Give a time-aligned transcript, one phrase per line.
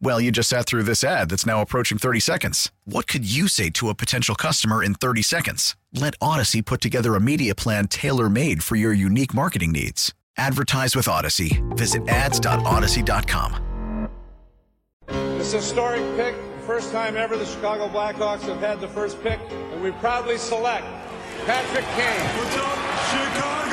[0.00, 2.70] Well, you just sat through this ad that's now approaching 30 seconds.
[2.84, 5.76] What could you say to a potential customer in 30 seconds?
[5.92, 10.12] Let Audacy put together a media plan tailor made for your unique marketing needs.
[10.36, 11.62] Advertise with Audacy.
[11.76, 14.08] Visit ads.audacy.com.
[15.08, 16.34] This historic pick,
[16.66, 20.86] first time ever the Chicago Blackhawks have had the first pick, and we proudly select
[21.44, 22.38] Patrick Kane.
[22.38, 22.78] What's up,
[23.10, 23.63] Chicago?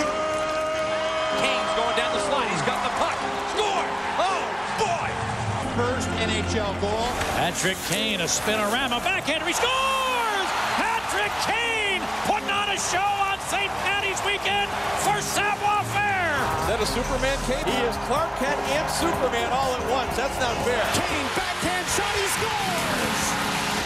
[6.52, 7.07] NHL goal.
[7.39, 10.49] Patrick Kane, a spinorama, backhand, he scores!
[10.75, 13.71] Patrick Kane putting on a show on St.
[13.88, 14.67] Patty's weekend
[14.99, 16.35] for Savoir Fair.
[16.59, 17.63] Is that a Superman Kane?
[17.63, 20.11] He is Clark Kent and Superman all at once.
[20.19, 20.83] That's not fair.
[20.91, 23.23] Kane, backhand shot, he scores!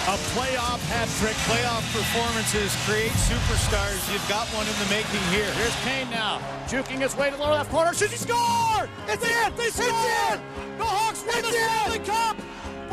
[0.10, 4.02] A playoff hat trick, playoff performances create superstars.
[4.10, 5.50] You've got one in the making here.
[5.54, 7.94] Here's Kane now, juking his way to the lower left corner.
[7.94, 8.90] Should he score?
[9.06, 9.54] It's in!
[9.54, 9.86] They score!
[9.86, 10.78] It's in!
[10.78, 12.38] The Hawks win the Stanley Cup!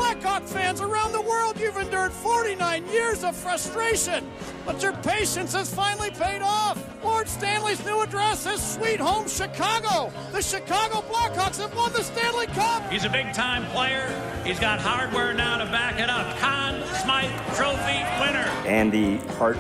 [0.03, 4.29] Blackhawk fans around the world, you've endured 49 years of frustration,
[4.67, 6.77] but your patience has finally paid off.
[7.05, 10.13] Lord Stanley's new address is Sweet Home Chicago.
[10.33, 12.91] The Chicago Blackhawks have won the Stanley Cup.
[12.91, 14.11] He's a big time player.
[14.45, 16.37] He's got hardware now to back it up.
[16.39, 18.51] Conn Smythe Trophy winner.
[18.67, 19.59] And the Hart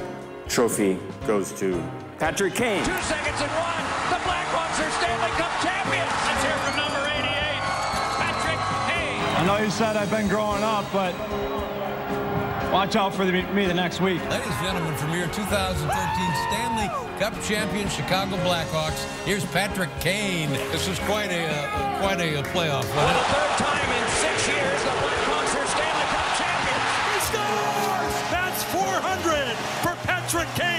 [0.48, 1.80] Trophy goes to
[2.18, 2.84] Patrick Kane.
[2.84, 3.84] Two seconds and one.
[4.10, 6.31] The Blackhawks are Stanley Cup champions.
[9.62, 11.14] I you said I've been growing up, but
[12.72, 14.20] watch out for the, me the next week.
[14.28, 16.88] Ladies and gentlemen, from your 2013 Stanley
[17.20, 20.50] Cup champion Chicago Blackhawks, here's Patrick Kane.
[20.74, 22.82] This is quite a uh, quite a, uh playoff.
[22.90, 26.90] For the third time in six years, the Blackhawks are Stanley Cup champions.
[27.06, 28.14] He scores!
[28.34, 29.54] That's 400
[29.86, 30.71] for Patrick Kane.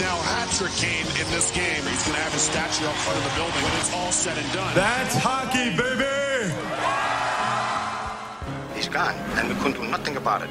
[0.00, 1.82] Now Patrick Kane in this game.
[1.84, 4.38] He's going to have his statue up front of the building when it's all said
[4.38, 4.74] and done.
[4.74, 6.54] That's hockey, baby!
[8.74, 10.50] He's gone, and we couldn't do nothing about it.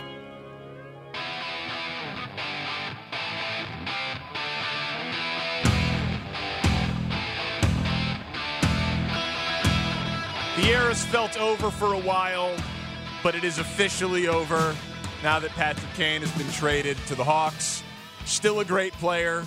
[10.57, 12.56] The air era's felt over for a while,
[13.24, 14.75] but it is officially over
[15.24, 17.84] now that Patrick Kane has been traded to the Hawks.
[18.28, 19.46] Still a great player,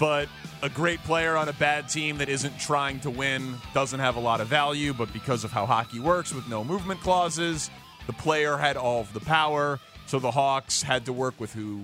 [0.00, 0.26] but
[0.62, 4.20] a great player on a bad team that isn't trying to win doesn't have a
[4.20, 7.70] lot of value, but because of how hockey works with no movement clauses,
[8.06, 9.78] the player had all of the power.
[10.06, 11.82] So the Hawks had to work with who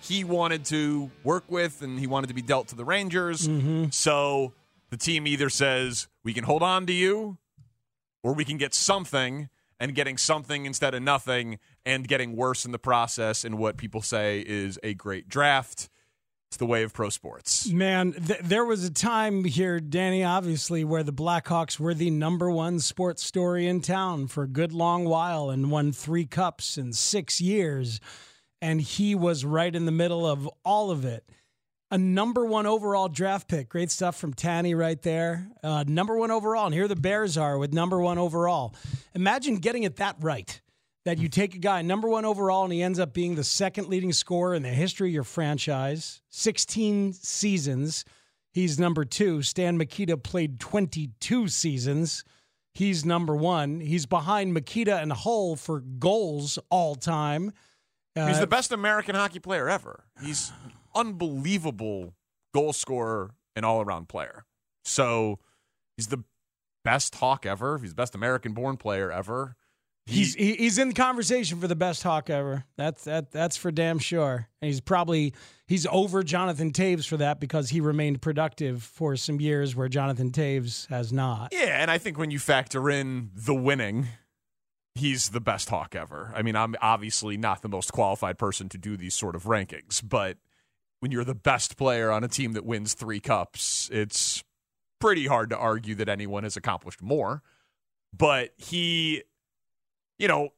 [0.00, 3.48] he wanted to work with, and he wanted to be dealt to the Rangers.
[3.48, 3.86] Mm-hmm.
[3.90, 4.52] So
[4.90, 7.38] the team either says, we can hold on to you,
[8.22, 9.48] or we can get something,
[9.82, 14.00] and getting something instead of nothing, and getting worse in the process in what people
[14.00, 15.88] say is a great draft.
[16.48, 17.68] It's the way of pro sports.
[17.68, 22.48] Man, th- there was a time here, Danny, obviously, where the Blackhawks were the number
[22.48, 26.92] one sports story in town for a good long while and won three cups in
[26.92, 27.98] six years.
[28.60, 31.28] And he was right in the middle of all of it.
[31.92, 33.68] A number one overall draft pick.
[33.68, 35.48] Great stuff from Tanny right there.
[35.62, 36.64] Uh, number one overall.
[36.64, 38.74] And here the Bears are with number one overall.
[39.14, 40.58] Imagine getting it that right
[41.04, 43.88] that you take a guy number one overall and he ends up being the second
[43.88, 48.04] leading scorer in the history of your franchise 16 seasons
[48.52, 52.22] he's number two Stan Mikita played 22 seasons
[52.72, 57.52] he's number one he's behind makita and hull for goals all time
[58.14, 60.04] He's Uh, the best American hockey player ever.
[60.22, 60.52] He's
[60.94, 62.14] unbelievable
[62.54, 64.44] goal scorer and all around player.
[64.84, 65.38] So
[65.96, 66.24] he's the
[66.84, 67.78] best Hawk ever.
[67.78, 69.56] He's the best American born player ever.
[70.06, 72.64] He- He's he, he's in the conversation for the best hawk ever.
[72.76, 74.48] That's that that's for damn sure.
[74.60, 75.32] And he's probably
[75.68, 80.32] he's over Jonathan Toews for that because he remained productive for some years where Jonathan
[80.32, 81.50] Toews has not.
[81.52, 84.08] yeah, and I think when you factor in the winning,
[84.96, 86.32] he's the best Hawk ever.
[86.34, 90.02] I mean, I'm obviously not the most qualified person to do these sort of rankings,
[90.02, 90.36] but
[91.02, 94.44] when you're the best player on a team that wins three cups, it's
[95.00, 97.42] pretty hard to argue that anyone has accomplished more.
[98.16, 99.24] But he,
[100.20, 100.50] you know,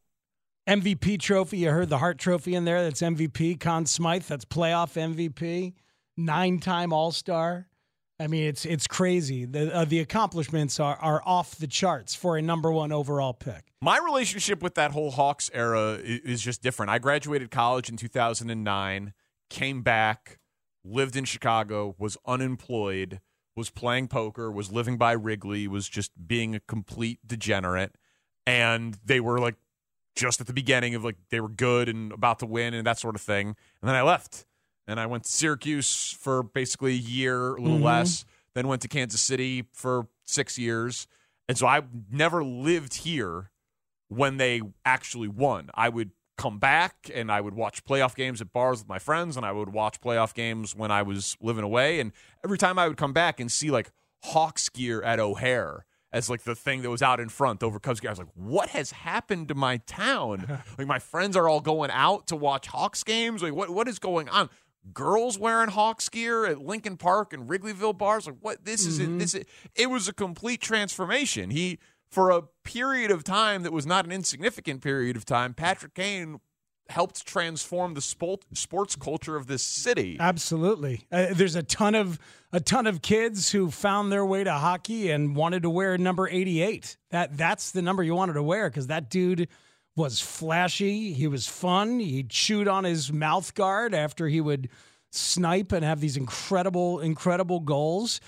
[0.69, 1.57] MVP trophy.
[1.59, 2.83] You heard the Hart Trophy in there.
[2.83, 3.59] That's MVP.
[3.59, 4.25] Conn Smythe.
[4.25, 5.73] That's playoff MVP.
[6.19, 7.67] Nine time All Star.
[8.21, 9.47] I mean, it's it's crazy.
[9.47, 13.73] The uh, the accomplishments are are off the charts for a number one overall pick.
[13.81, 16.91] My relationship with that whole Hawks era is just different.
[16.91, 19.15] I graduated college in 2009
[19.51, 20.39] came back,
[20.85, 23.21] lived in Chicago, was unemployed,
[23.57, 27.95] was playing poker, was living by Wrigley, was just being a complete degenerate.
[28.47, 29.57] And they were like
[30.15, 32.99] just at the beginning of like they were good and about to win and that
[32.99, 33.49] sort of thing.
[33.49, 34.47] And then I left
[34.87, 37.85] and I went to Syracuse for basically a year, a little mm-hmm.
[37.85, 38.25] less,
[38.55, 41.07] then went to Kansas City for six years.
[41.49, 43.51] And so I never lived here
[44.09, 45.71] when they actually won.
[45.75, 49.37] I would come back and I would watch playoff games at bars with my friends
[49.37, 52.01] and I would watch playoff games when I was living away.
[52.01, 52.13] And
[52.45, 53.91] every time I would come back and see like
[54.23, 58.01] Hawks gear at O'Hare as like the thing that was out in front over Cubs
[58.01, 60.61] gear, I was like, what has happened to my town?
[60.79, 63.43] like my friends are all going out to watch Hawks games.
[63.43, 64.51] Like what what is going on?
[64.93, 68.27] Girls wearing Hawks gear at Lincoln Park and Wrigleyville bars.
[68.27, 69.17] Like what this is mm-hmm.
[69.17, 69.45] it, this is,
[69.75, 71.51] it was a complete transformation.
[71.51, 71.79] He
[72.15, 76.39] for a period of time that was not an insignificant period of time, Patrick Kane
[76.89, 80.17] helped transform the sport, sports culture of this city.
[80.21, 81.01] Absolutely.
[81.11, 82.21] Uh, there's a ton of
[82.53, 86.29] a ton of kids who found their way to hockey and wanted to wear number
[86.29, 86.97] 88.
[87.11, 89.49] That that's the number you wanted to wear cuz that dude
[89.97, 94.69] was flashy, he was fun, he chewed on his mouth guard after he would
[95.11, 98.21] snipe and have these incredible incredible goals.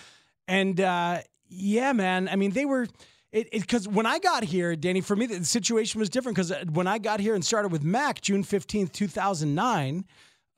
[0.49, 2.89] And uh, yeah, man, I mean they were
[3.32, 6.64] it because when I got here, Danny, for me the situation was different because uh,
[6.73, 10.05] when I got here and started with Mac June fifteenth, two thousand nine,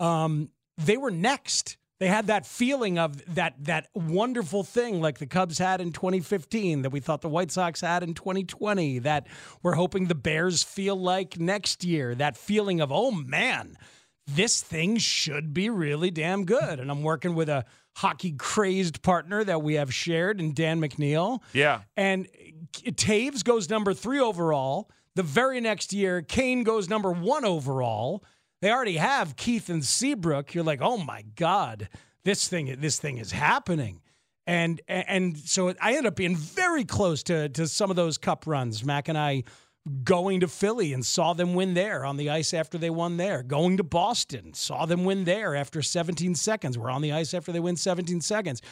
[0.00, 1.76] um, they were next.
[2.00, 6.82] They had that feeling of that that wonderful thing like the Cubs had in 2015
[6.82, 9.26] that we thought the White Sox had in 2020 that
[9.64, 12.14] we're hoping the Bears feel like next year.
[12.14, 13.76] That feeling of oh man,
[14.29, 16.79] this thing should be really damn good.
[16.79, 17.64] And I'm working with a
[17.97, 21.43] hockey crazed partner that we have shared and Dan McNeil.
[21.53, 21.81] Yeah.
[21.97, 22.29] And
[22.73, 24.91] Toews goes number three overall.
[25.15, 28.25] The very next year, Kane goes number one overall.
[28.61, 30.55] They already have Keith and Seabrook.
[30.55, 31.88] You're like, oh my God,
[32.25, 34.00] this thing, this thing is happening.
[34.47, 38.47] And and so I ended up being very close to to some of those cup
[38.47, 38.82] runs.
[38.82, 39.44] Mac and I
[40.05, 43.43] going to Philly and saw them win there on the ice after they won there.
[43.43, 46.79] Going to Boston, saw them win there after 17 seconds.
[46.79, 48.62] We're on the ice after they win 17 seconds.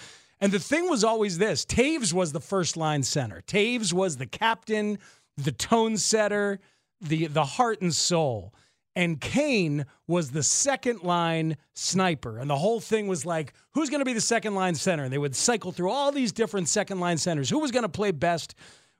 [0.41, 3.43] And the thing was always this Toews was the first line center.
[3.47, 4.99] Toews was the captain,
[5.37, 6.61] the tone setter,
[7.00, 8.55] the, the heart and soul.
[8.94, 12.38] And Kane was the second line sniper.
[12.38, 15.05] And the whole thing was like, who's going to be the second line center?
[15.05, 17.50] And they would cycle through all these different second line centers.
[17.50, 18.55] Who was going to play best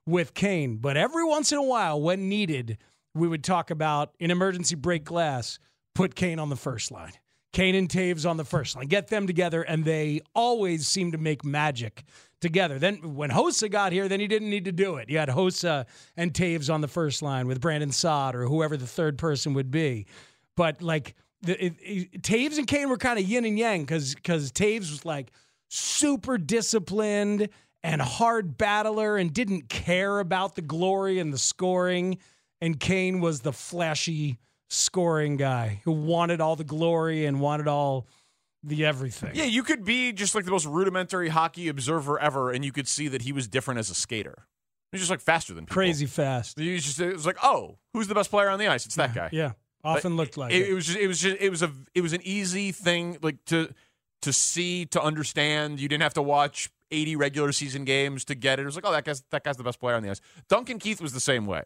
[0.05, 0.77] with Kane?
[0.77, 2.77] But every once in a while, when needed,
[3.15, 5.59] we would talk about in emergency break glass,
[5.95, 7.13] put Kane on the first line.
[7.53, 8.87] Kane and Toews on the first line.
[8.87, 12.05] Get them together, and they always seem to make magic
[12.41, 12.79] together.
[12.79, 15.09] Then when Hossa got here, then he didn't need to do it.
[15.09, 18.87] You had Hossa and Toews on the first line with Brandon Saad or whoever the
[18.87, 20.07] third person would be.
[20.57, 24.15] But like the, it, it, Toews and Kane were kind of yin and yang because
[24.15, 25.31] because Toews was like
[25.69, 27.49] super disciplined
[27.83, 32.19] and hard battler and didn't care about the glory and the scoring,
[32.61, 38.07] and Kane was the flashy scoring guy who wanted all the glory and wanted all
[38.63, 39.31] the everything.
[39.35, 42.89] Yeah, you could be just like the most rudimentary hockey observer ever, and you could
[42.89, 44.47] see that he was different as a skater.
[44.93, 45.75] He's just like faster than people.
[45.75, 46.59] crazy fast.
[46.59, 48.87] He was just it was like, oh, who's the best player on the ice?
[48.87, 49.29] It's that guy.
[49.33, 49.53] Yeah,
[49.85, 50.71] often but looked like it, it.
[50.71, 50.75] it.
[50.75, 53.69] was just it was just it was a it was an easy thing like to
[54.23, 55.81] to see to understand.
[55.81, 58.63] You didn't have to watch 80 regular season games to get it.
[58.63, 60.21] It was like, oh, that guy's that guy's the best player on the ice.
[60.49, 61.63] Duncan Keith was the same way.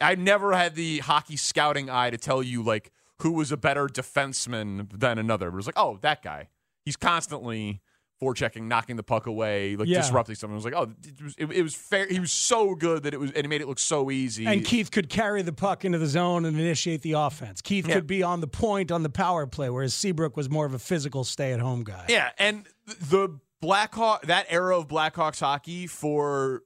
[0.00, 3.86] I never had the hockey scouting eye to tell you like who was a better
[3.86, 5.48] defenseman than another.
[5.48, 6.48] It was like, oh, that guy.
[6.84, 7.80] He's constantly
[8.22, 10.00] forechecking, knocking the puck away, like yeah.
[10.00, 10.54] disrupting something.
[10.54, 12.06] It was like, oh, it was, it, it, was fair.
[12.06, 14.46] He was so good that it was, and he made it look so easy.
[14.46, 17.60] And Keith could carry the puck into the zone and initiate the offense.
[17.60, 17.94] Keith yeah.
[17.94, 20.78] could be on the point on the power play, whereas Seabrook was more of a
[20.78, 22.06] physical stay-at-home guy.
[22.08, 26.62] Yeah, and the Blackhawk that era of Blackhawks hockey for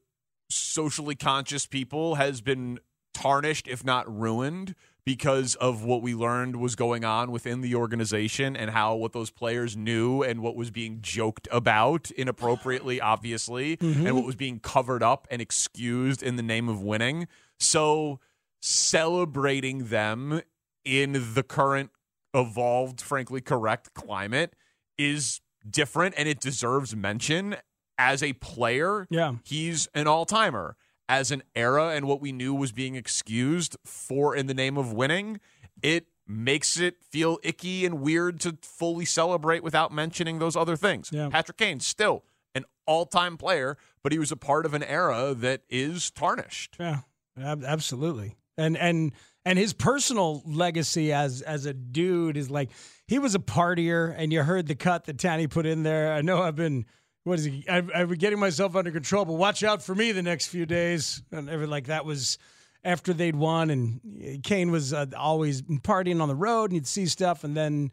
[0.50, 2.80] socially conscious people has been
[3.20, 8.54] tarnished, if not ruined, because of what we learned was going on within the organization
[8.54, 14.06] and how what those players knew and what was being joked about inappropriately, obviously, mm-hmm.
[14.06, 17.26] and what was being covered up and excused in the name of winning.
[17.58, 18.20] So
[18.60, 20.42] celebrating them
[20.84, 21.90] in the current
[22.34, 24.54] evolved, frankly correct climate
[24.98, 27.56] is different and it deserves mention
[27.96, 29.06] as a player.
[29.10, 29.36] Yeah.
[29.44, 30.76] He's an all timer.
[31.08, 34.92] As an era and what we knew was being excused for in the name of
[34.92, 35.40] winning,
[35.82, 41.08] it makes it feel icky and weird to fully celebrate without mentioning those other things.
[41.10, 41.30] Yeah.
[41.30, 42.24] Patrick Kane, still
[42.54, 46.76] an all time player, but he was a part of an era that is tarnished.
[46.78, 47.00] Yeah,
[47.38, 48.36] absolutely.
[48.58, 49.12] And and
[49.44, 52.70] and his personal legacy as as a dude is like
[53.06, 56.12] he was a partier, and you heard the cut that Tanny put in there.
[56.12, 56.84] I know I've been
[57.28, 57.64] what is he?
[57.68, 61.22] I've been getting myself under control, but watch out for me the next few days.
[61.30, 62.38] And every like that was
[62.84, 67.06] after they'd won, and Kane was uh, always partying on the road, and you'd see
[67.06, 67.90] stuff, and then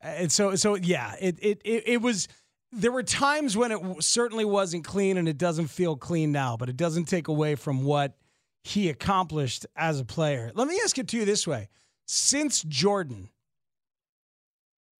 [0.00, 2.28] and so so yeah, it it it, it was.
[2.70, 6.56] There were times when it certainly wasn't clean, and it doesn't feel clean now.
[6.56, 8.16] But it doesn't take away from what
[8.62, 10.52] he accomplished as a player.
[10.54, 11.68] Let me ask it to you this way:
[12.06, 13.30] Since Jordan,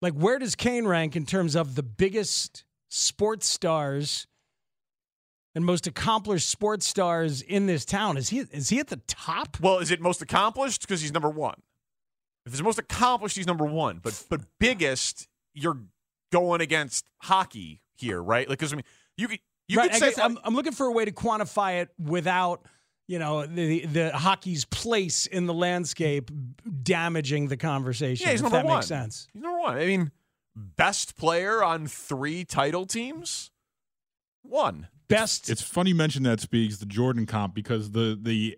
[0.01, 4.27] like where does Kane rank in terms of the biggest sports stars
[5.55, 8.17] and most accomplished sports stars in this town?
[8.17, 9.57] Is he is he at the top?
[9.59, 10.81] Well, is it most accomplished?
[10.81, 11.61] Because he's number one.
[12.45, 13.99] If it's most accomplished, he's number one.
[14.01, 15.77] But but biggest, you're
[16.31, 18.47] going against hockey here, right?
[18.49, 18.85] Like, because I mean,
[19.17, 21.11] you could you right, could I say guess I'm, I'm looking for a way to
[21.11, 22.65] quantify it without
[23.07, 26.31] you know the the hockey's place in the landscape
[26.83, 28.25] damaging the conversation.
[28.25, 28.77] yeah, he's if number that one.
[28.77, 29.27] makes sense.
[29.33, 29.77] He's number one.
[29.77, 30.11] I mean,
[30.55, 33.51] best player on three title teams,
[34.41, 34.87] one.
[35.07, 35.49] Best.
[35.49, 38.57] It's funny you mention that speaks the Jordan comp because the the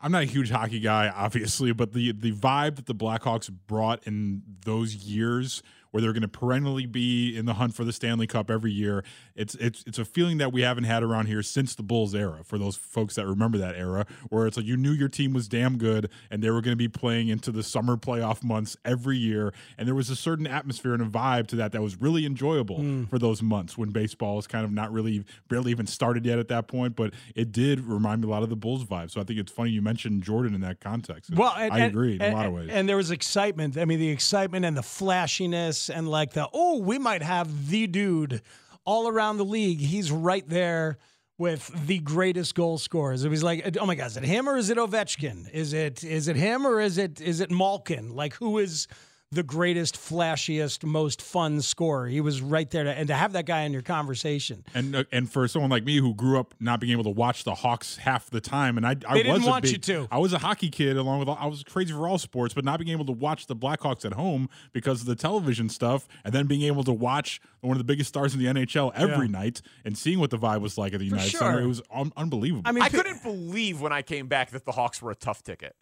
[0.00, 4.06] I'm not a huge hockey guy, obviously, but the the vibe that the Blackhawks brought
[4.06, 5.62] in those years
[5.96, 9.02] where they're going to perennially be in the hunt for the Stanley Cup every year.
[9.34, 12.40] It's it's it's a feeling that we haven't had around here since the Bulls era.
[12.44, 15.48] For those folks that remember that era, where it's like you knew your team was
[15.48, 19.16] damn good and they were going to be playing into the summer playoff months every
[19.16, 22.26] year, and there was a certain atmosphere and a vibe to that that was really
[22.26, 23.04] enjoyable Hmm.
[23.04, 26.48] for those months when baseball is kind of not really barely even started yet at
[26.48, 26.94] that point.
[26.94, 29.10] But it did remind me a lot of the Bulls vibe.
[29.10, 31.30] So I think it's funny you mentioned Jordan in that context.
[31.34, 32.68] Well, and, I and- agree in a lot of ways.
[32.70, 33.78] And there was excitement.
[33.78, 37.86] I mean, the excitement and the flashiness, and like the oh, we might have the
[37.86, 38.42] dude
[38.84, 39.80] all around the league.
[39.80, 40.98] He's right there
[41.38, 43.24] with the greatest goal scorers.
[43.24, 45.50] It was like, oh my God, is it him or is it Ovechkin?
[45.50, 48.14] Is it is it him or is it is it Malkin?
[48.14, 48.88] Like who is
[49.32, 52.06] the greatest, flashiest, most fun scorer?
[52.06, 54.64] He was right there, to, and to have that guy in your conversation.
[54.74, 57.44] And uh, and for someone like me who grew up not being able to watch
[57.44, 59.78] the Hawks half the time, and I, I They didn't was a want big, you
[59.78, 60.08] to.
[60.10, 62.64] I was a hockey kid along with all, I was crazy for all sports, but
[62.64, 66.32] not being able to watch the Blackhawks at home because of the television stuff, and
[66.32, 69.32] then being able to watch one of the biggest stars in the NHL every Yeah.
[69.32, 71.40] night and seeing what the vibe was like at the For United sure.
[71.40, 72.62] Center, it was un- unbelievable.
[72.64, 75.42] I mean, I couldn't believe when I came back that the Hawks were a tough
[75.42, 75.74] ticket.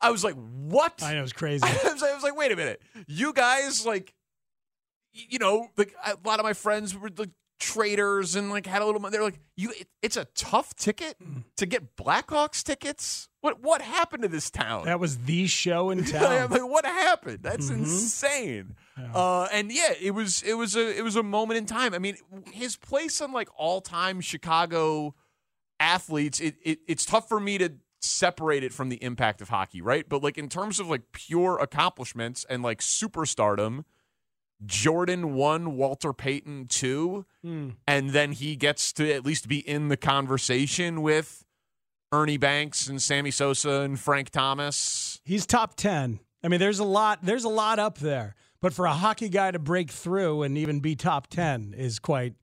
[0.00, 1.02] I was like, what?
[1.02, 1.64] I know it's crazy.
[1.64, 2.80] I was, I was like, wait a minute.
[3.06, 4.14] You guys, like,
[5.12, 8.86] you know, like a lot of my friends were like traders and like had a
[8.86, 9.10] little money.
[9.12, 11.16] They're like, you, it, it's a tough ticket
[11.56, 13.28] to get Blackhawks tickets.
[13.40, 14.84] What what happened to this town?
[14.84, 16.50] That was the show in I'm town.
[16.50, 17.40] like, what happened?
[17.42, 17.78] That's Mhm.
[17.78, 18.76] insane.
[19.14, 21.94] Uh, and yeah, it was it was a it was a moment in time.
[21.94, 22.16] I mean,
[22.52, 25.14] his place on like all time Chicago
[25.80, 26.40] athletes.
[26.40, 30.08] It, it it's tough for me to separate it from the impact of hockey, right?
[30.08, 33.84] But like in terms of like pure accomplishments and like superstardom,
[34.64, 37.70] Jordan one, Walter Payton two, Hmm.
[37.86, 41.44] and then he gets to at least be in the conversation with
[42.12, 45.20] Ernie Banks and Sammy Sosa and Frank Thomas.
[45.24, 46.18] He's top 10.
[46.42, 48.34] I mean, there's a lot there's a lot up there.
[48.60, 52.34] But for a hockey guy to break through and even be top 10 is quite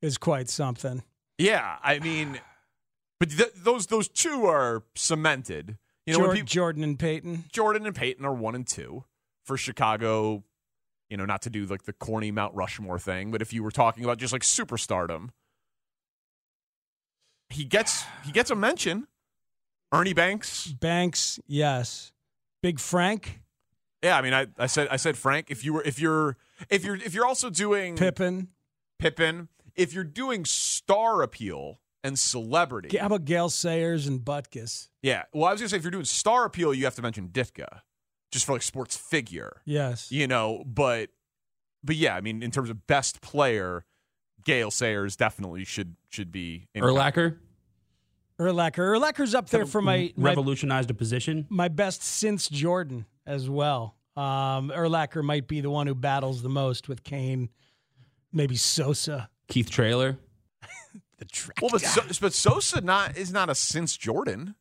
[0.00, 1.02] is quite something.
[1.38, 2.38] Yeah, I mean,
[3.18, 5.78] but th- those those two are cemented.
[6.06, 7.44] You know, when Jor- people, Jordan and Payton.
[7.52, 9.04] Jordan and Payton are one and two
[9.44, 10.44] for Chicago.
[11.08, 13.70] You know, not to do like the corny Mount Rushmore thing, but if you were
[13.70, 15.30] talking about just like superstardom,
[17.48, 19.06] he gets he gets a mention.
[19.92, 22.12] Ernie Banks, Banks, yes.
[22.60, 23.40] Big Frank,
[24.02, 24.18] yeah.
[24.18, 25.46] I mean, I, I said I said Frank.
[25.50, 26.36] If you were if you're
[26.68, 28.48] if you're if you're also doing Pippen.
[28.98, 34.88] Pippen, if you're doing star appeal and celebrity, How about Gale Sayers and Butkus?
[35.02, 35.24] Yeah.
[35.32, 37.80] Well, I was gonna say if you're doing star appeal, you have to mention Ditka,
[38.30, 39.62] just for like sports figure.
[39.64, 40.10] Yes.
[40.10, 41.10] You know, but
[41.82, 43.84] but yeah, I mean, in terms of best player,
[44.44, 47.38] Gale Sayers definitely should should be in Urlacher
[48.38, 48.78] Urlacher.
[48.78, 51.46] Urlacher's up there for my, my revolutionized a position.
[51.48, 53.96] my best since Jordan as well.
[54.16, 57.48] Um, Urlacher might be the one who battles the most with Kane,
[58.32, 59.30] maybe Sosa.
[59.48, 60.18] Keith Trailer.
[61.18, 64.54] The track Well, but, so, but Sosa not is not a since Jordan.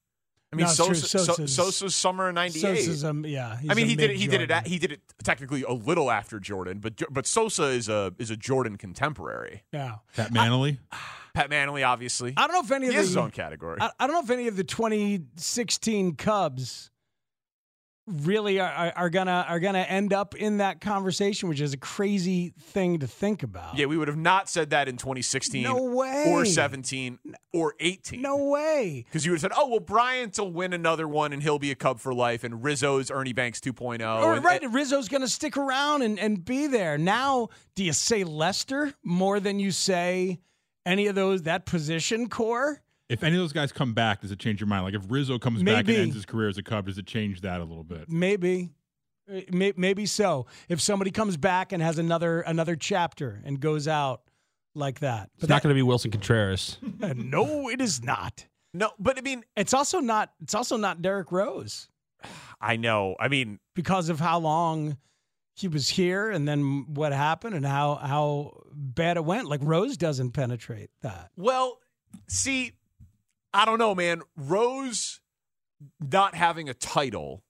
[0.53, 0.71] I mean, No.
[0.71, 2.61] Sosa, Sosa's- Sosa's summer '98.
[2.61, 4.15] Sosa's, um, yeah, I mean, he did it.
[4.15, 4.47] He did it.
[4.49, 4.71] mid-Jordan.
[4.71, 8.37] He did it technically a little after Jordan, but but Sosa is a is a
[8.37, 9.63] Jordan contemporary.
[9.73, 9.95] Yeah.
[10.15, 10.79] Pat Manley.
[11.33, 12.33] Pat Manley, obviously.
[12.37, 13.79] I don't know if any he of the his own category.
[13.81, 16.91] I, I don't know if any of the 2016 Cubs
[18.07, 22.53] really are, are, gonna are gonna end up in that conversation, which is a crazy
[22.59, 23.77] thing to think about.
[23.77, 25.63] yeah, we would have not said that in 2016.
[25.63, 26.25] No way.
[26.27, 27.17] Or 17
[27.53, 28.21] or 18.
[28.21, 29.03] No way.
[29.07, 31.71] Because you would have said, oh, well, Bryant will win another one and he'll be
[31.71, 34.23] a Cub for life, and Rizzo's Ernie Banks 2.0.
[34.23, 36.97] Or, and- right, Rizzo's going to stick around and, and be there.
[36.97, 40.39] Now, do you say Lester more than you say
[40.85, 42.81] any of those that position core?
[43.09, 44.83] If any of those guys come back, does it change your mind?
[44.85, 47.41] Like if Rizzo comes back and ends his career as a Cub, does it change
[47.41, 48.09] that a little bit?
[48.09, 48.71] Maybe,
[49.31, 50.47] Uh, maybe so.
[50.69, 54.21] If somebody comes back and has another another chapter and goes out
[54.73, 56.77] like that, It's not going to be Willson Contreras.
[57.01, 58.45] Uh, no, it is not.
[58.73, 60.31] No, but I mean, it's also not.
[60.41, 61.89] It's also not Derrick Rose
[62.59, 63.15] I know.
[63.19, 64.97] I mean, because of how long
[65.55, 69.47] he was here and then what happened and how how bad it went.
[69.47, 71.29] Like Rose doesn't penetrate that.
[71.37, 71.79] Well,
[72.27, 72.73] see,
[73.55, 74.21] I don't know, man.
[74.35, 75.21] Rose
[75.99, 77.43] not having a title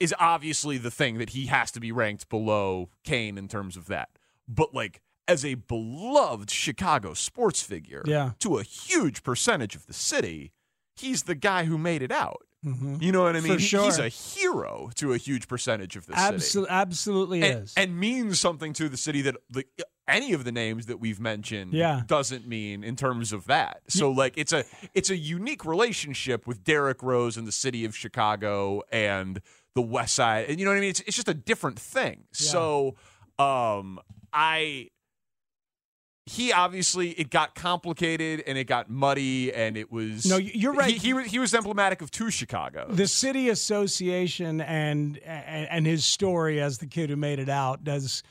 [0.00, 3.86] is obviously the thing that he has to be ranked below Kane in terms of
[3.86, 4.08] that.
[4.48, 8.32] But like as a beloved Chicago sports figure Yeah.
[8.40, 10.52] to a huge percentage of the city,
[10.96, 12.42] he's the guy who made it out.
[12.64, 13.00] Mhm.
[13.02, 13.58] You know what I For mean?
[13.58, 17.74] He- He's a hero to a huge percentage of the city Absolutely, absolutely and, is.
[17.76, 19.68] and means something to the city that like
[20.06, 22.02] any of the names that we've mentioned Yeah.
[22.06, 23.80] doesn't mean in terms of that.
[23.88, 27.96] So like it's a it's a unique relationship with Derrick Rose and the city of
[27.96, 29.40] Chicago and
[29.74, 30.46] the West Side.
[30.50, 30.90] And you know what I mean?
[30.90, 32.24] It's it's just a different thing.
[32.32, 32.96] So
[33.38, 33.98] um
[34.32, 34.88] I
[36.26, 40.90] he obviously it got complicated and it got muddy and it was No, you're right.
[40.94, 42.86] He, he, was- he was emblematic of two Chicago.
[42.88, 48.22] the city association and and his story as the kid who made it out does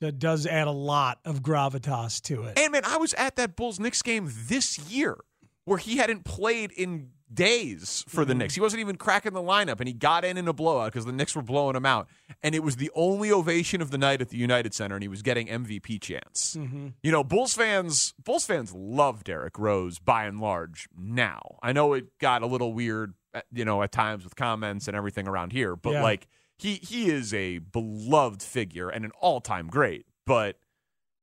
[0.00, 2.58] that does add a lot of gravitas to it.
[2.58, 5.16] And man, I was at that Bulls Knicks game this year
[5.64, 8.54] where he hadn't played in days for the Knicks.
[8.54, 11.10] He wasn't even cracking the lineup, and he got in in a blowout because the
[11.12, 12.06] Knicks were blowing him out.
[12.42, 15.08] And it was the only ovation of the night at the United Center, and he
[15.08, 16.56] was getting MVP chance.
[17.02, 20.86] You know, Bulls fans, Bulls fans love Derrick Rose by and large.
[20.96, 24.86] Now, I know it got a little weird, uh, you know, at times with comments
[24.86, 26.02] and everything around here, but Yeah.
[26.02, 26.28] like
[26.58, 30.06] he he is a beloved figure and an all time great.
[30.26, 30.56] But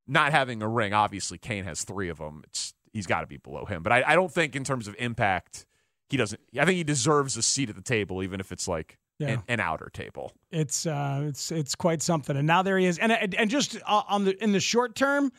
[0.08, 2.44] not having a ring, obviously Kane has three of them.
[2.48, 3.84] It's he's got to be below him.
[3.84, 5.66] But I, I don't think in terms of impact,
[6.10, 6.42] he doesn't.
[6.60, 9.30] I think he deserves a seat at the table, even if it's like Yeah.
[9.30, 10.34] an, an outer table.
[10.52, 12.36] It's uh, it's it's quite something.
[12.36, 12.98] And now there he is.
[13.00, 15.32] And and, just on the in the short term,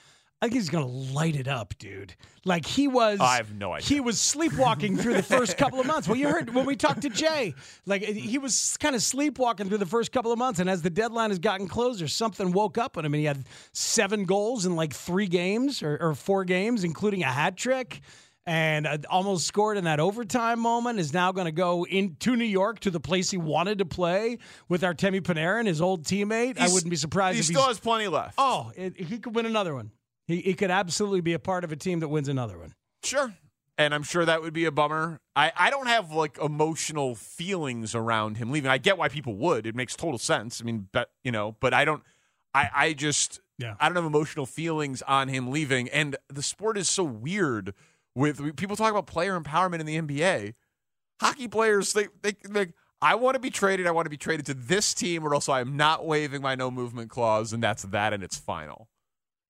[0.42, 2.16] I think he's gonna light it up, dude.
[2.44, 3.20] Like he was.
[3.20, 3.87] I have no idea.
[3.87, 6.09] He was sleepwalking through the first couple of months.
[6.09, 7.55] Well, you heard when we talked to Jay,
[7.87, 10.90] like he was kind of sleepwalking through the first couple of months, and as the
[10.90, 14.74] deadline has gotten closer, something woke up on him, and he had seven goals in
[14.74, 18.00] like three games or, or four games, including a hat trick.
[18.44, 22.44] And uh, almost scored in that overtime moment is now going to go into New
[22.44, 26.59] York to the place he wanted to play with Artemi Panarin, his old teammate.
[26.59, 28.35] I wouldn't be surprised if He if still he's, has plenty left.
[28.38, 29.92] Oh, it, he could win another one.
[30.26, 32.74] He, he could absolutely be a part of a team that wins another one.
[33.04, 33.35] Sure.
[33.78, 35.20] And I'm sure that would be a bummer.
[35.35, 38.70] I, I don't have like emotional feelings around him leaving.
[38.70, 39.66] I get why people would.
[39.66, 40.61] It makes total sense.
[40.61, 42.02] I mean, but you know, but I don't
[42.54, 43.74] I, I just Yeah.
[43.80, 45.88] I don't have emotional feelings on him leaving.
[45.88, 47.74] And the sport is so weird
[48.14, 50.54] with people talk about player empowerment in the NBA.
[51.20, 53.87] Hockey players they they like I want to be traded.
[53.87, 56.54] I want to be traded to this team, or else I am not waiving my
[56.54, 58.88] no movement clause, and that's that, and it's final.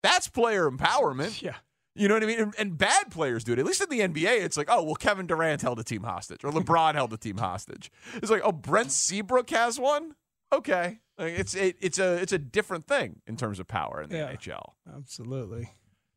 [0.03, 1.41] That's player empowerment.
[1.43, 1.57] Yeah.
[1.95, 2.41] You know what I mean?
[2.41, 3.59] And, and bad players do it.
[3.59, 6.43] At least in the NBA, it's like, oh, well, Kevin Durant held a team hostage,
[6.43, 7.91] or LeBron held a team hostage.
[8.15, 10.15] It's like, oh, Brent Seabrook has one.
[10.53, 14.09] Okay, like, it's it, it's a it's a different thing in terms of power in
[14.11, 14.33] the Yeah.
[14.33, 14.73] NHL.
[14.95, 15.71] Absolutely.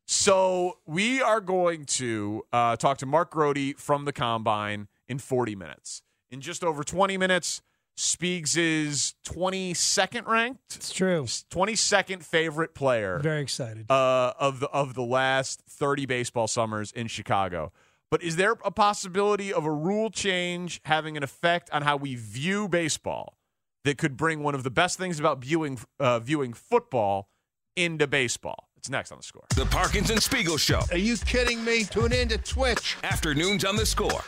[0.06, 5.56] So we are going to uh, talk to Mark Grote from the Combine in 40
[5.56, 6.02] minutes.
[6.30, 7.60] In just over 20 minutes,
[7.98, 10.76] Speegs is 22nd ranked.
[10.76, 11.22] It's true.
[11.24, 13.90] 22nd favorite player Very excited.
[13.90, 17.72] uh, of the of the last 30 baseball summers in Chicago.
[18.10, 22.14] But is there a possibility of a rule change having an effect on how we
[22.14, 23.36] view baseball
[23.84, 27.30] that could bring one of the best things about viewing uh, viewing football
[27.76, 28.68] into baseball?
[28.76, 29.44] It's next on the score.
[29.56, 30.82] The Parkins and Spiegel Show.
[30.92, 31.84] Are you kidding me?
[31.84, 32.96] Tune in to Twitch.
[33.02, 34.22] Afternoons on the score.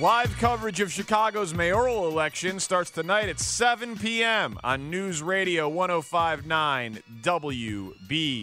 [0.00, 4.58] Live coverage of Chicago's mayoral election starts tonight at 7 p.m.
[4.64, 8.40] on News Radio 1059 WBBM.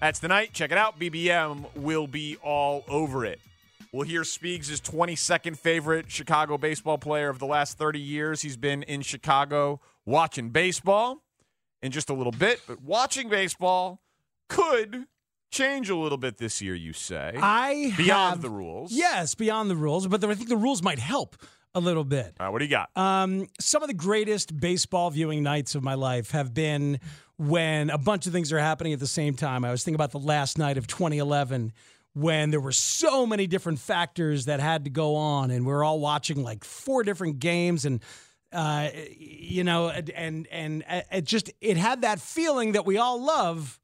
[0.00, 0.54] That's tonight.
[0.54, 0.98] Check it out.
[0.98, 3.38] BBM will be all over it.
[3.92, 8.40] We'll hear Speegs' 22nd favorite Chicago baseball player of the last 30 years.
[8.40, 11.22] He's been in Chicago watching baseball
[11.82, 14.00] in just a little bit, but watching baseball
[14.48, 15.04] could
[15.54, 17.32] change a little bit this year, you say.
[17.36, 18.92] I Beyond have- the rules.
[18.92, 21.36] Yes, beyond the rules, but I think the rules might help
[21.74, 22.34] a little bit.
[22.38, 22.90] Right, what do you got?
[22.96, 27.00] Um, some of the greatest baseball viewing nights of my life have been
[27.36, 29.64] when a bunch of things are happening at the same time.
[29.64, 31.72] I was thinking about the last night of 2011
[32.12, 35.82] when there were so many different factors that had to go on, and we are
[35.82, 38.00] all watching like four different games, and
[38.52, 43.20] uh, you know, and and, and it just it had that feeling that we all
[43.20, 43.80] love,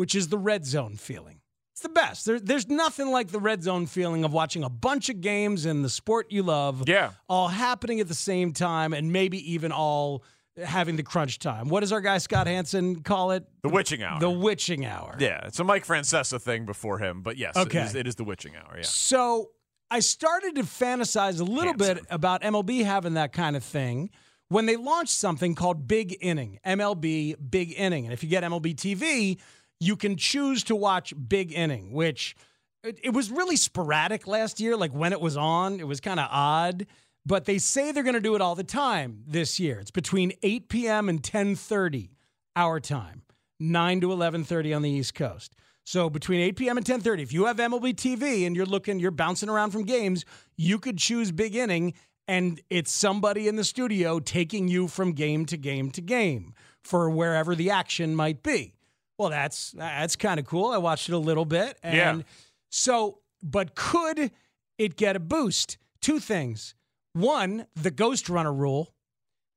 [0.00, 1.40] which is the red zone feeling.
[1.72, 2.24] It's the best.
[2.24, 5.82] There, there's nothing like the red zone feeling of watching a bunch of games in
[5.82, 10.24] the sport you love, yeah, all happening at the same time, and maybe even all
[10.64, 11.68] having the crunch time.
[11.68, 13.44] What does our guy Scott Hansen call it?
[13.62, 14.18] The witching hour.
[14.20, 15.16] The witching hour.
[15.18, 17.80] Yeah, it's a Mike Francesa thing before him, but yes, Okay.
[17.80, 18.76] it, is, it is the witching hour.
[18.76, 18.82] Yeah.
[18.84, 19.50] So
[19.90, 24.08] I started to fantasize a little bit about MLB having that kind of thing
[24.48, 28.04] when they launched something called Big Inning, MLB Big Inning.
[28.04, 29.38] And if you get MLB TV,
[29.80, 32.36] you can choose to watch Big Inning, which
[32.84, 34.76] it, it was really sporadic last year.
[34.76, 36.86] Like when it was on, it was kind of odd.
[37.26, 39.78] But they say they're going to do it all the time this year.
[39.78, 41.08] It's between 8 p.m.
[41.08, 42.10] and 10:30
[42.56, 43.22] our time,
[43.58, 45.54] 9 to 11:30 on the East Coast.
[45.84, 46.76] So between 8 p.m.
[46.76, 50.24] and 10:30, if you have MLB TV and you're looking, you're bouncing around from games,
[50.56, 51.94] you could choose Big Inning,
[52.26, 57.10] and it's somebody in the studio taking you from game to game to game for
[57.10, 58.74] wherever the action might be.
[59.20, 60.68] Well, that's that's kind of cool.
[60.70, 62.22] I watched it a little bit, and Yeah.
[62.70, 64.30] so, but could
[64.78, 65.76] it get a boost?
[66.00, 66.74] Two things.
[67.12, 68.94] One, the Ghost Runner rule,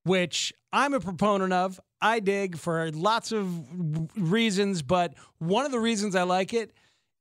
[0.03, 1.79] which I'm a proponent of.
[2.01, 3.47] I dig for lots of
[4.17, 6.73] reasons, but one of the reasons I like it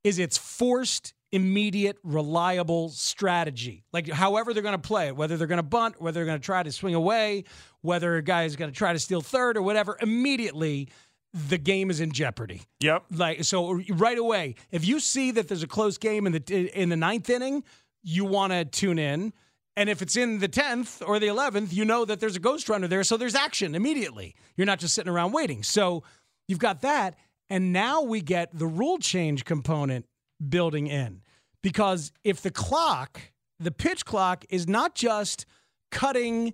[0.02, 3.84] is it's forced, immediate, reliable strategy.
[3.92, 6.40] Like, however they're going to play it, whether they're going to bunt, whether they're going
[6.40, 7.44] to try to swing away,
[7.82, 10.88] whether a guy is going to try to steal third or whatever, immediately
[11.34, 12.62] the game is in jeopardy.
[12.80, 13.04] Yep.
[13.12, 16.88] Like so, right away, if you see that there's a close game in the in
[16.88, 17.64] the ninth inning,
[18.02, 19.32] you want to tune in.
[19.74, 22.68] And if it's in the 10th or the 11th, you know that there's a ghost
[22.68, 23.02] runner there.
[23.04, 24.34] So there's action immediately.
[24.54, 25.62] You're not just sitting around waiting.
[25.62, 26.02] So
[26.46, 27.16] you've got that.
[27.48, 30.04] And now we get the rule change component
[30.46, 31.22] building in.
[31.62, 33.20] Because if the clock,
[33.58, 35.46] the pitch clock, is not just
[35.90, 36.52] cutting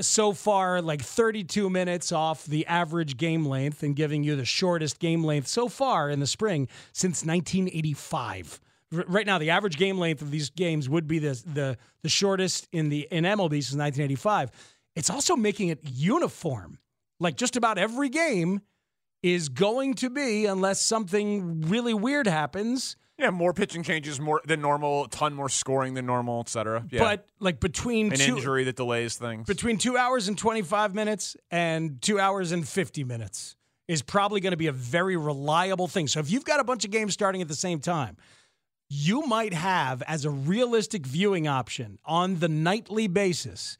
[0.00, 4.98] so far like 32 minutes off the average game length and giving you the shortest
[4.98, 8.60] game length so far in the spring since 1985.
[8.96, 12.08] R- Right now, the average game length of these games would be the the the
[12.08, 14.50] shortest in the in MLB since 1985.
[14.96, 16.78] It's also making it uniform.
[17.20, 18.60] Like just about every game
[19.22, 22.96] is going to be, unless something really weird happens.
[23.20, 26.84] Yeah, more pitching changes more than normal, a ton more scoring than normal, et cetera.
[26.90, 27.00] Yeah.
[27.00, 29.46] But like between an two, injury that delays things.
[29.46, 33.56] between two hours and 25 minutes and two hours and 50 minutes
[33.88, 36.06] is probably going to be a very reliable thing.
[36.06, 38.16] So if you've got a bunch of games starting at the same time,
[38.88, 43.76] you might have as a realistic viewing option on the nightly basis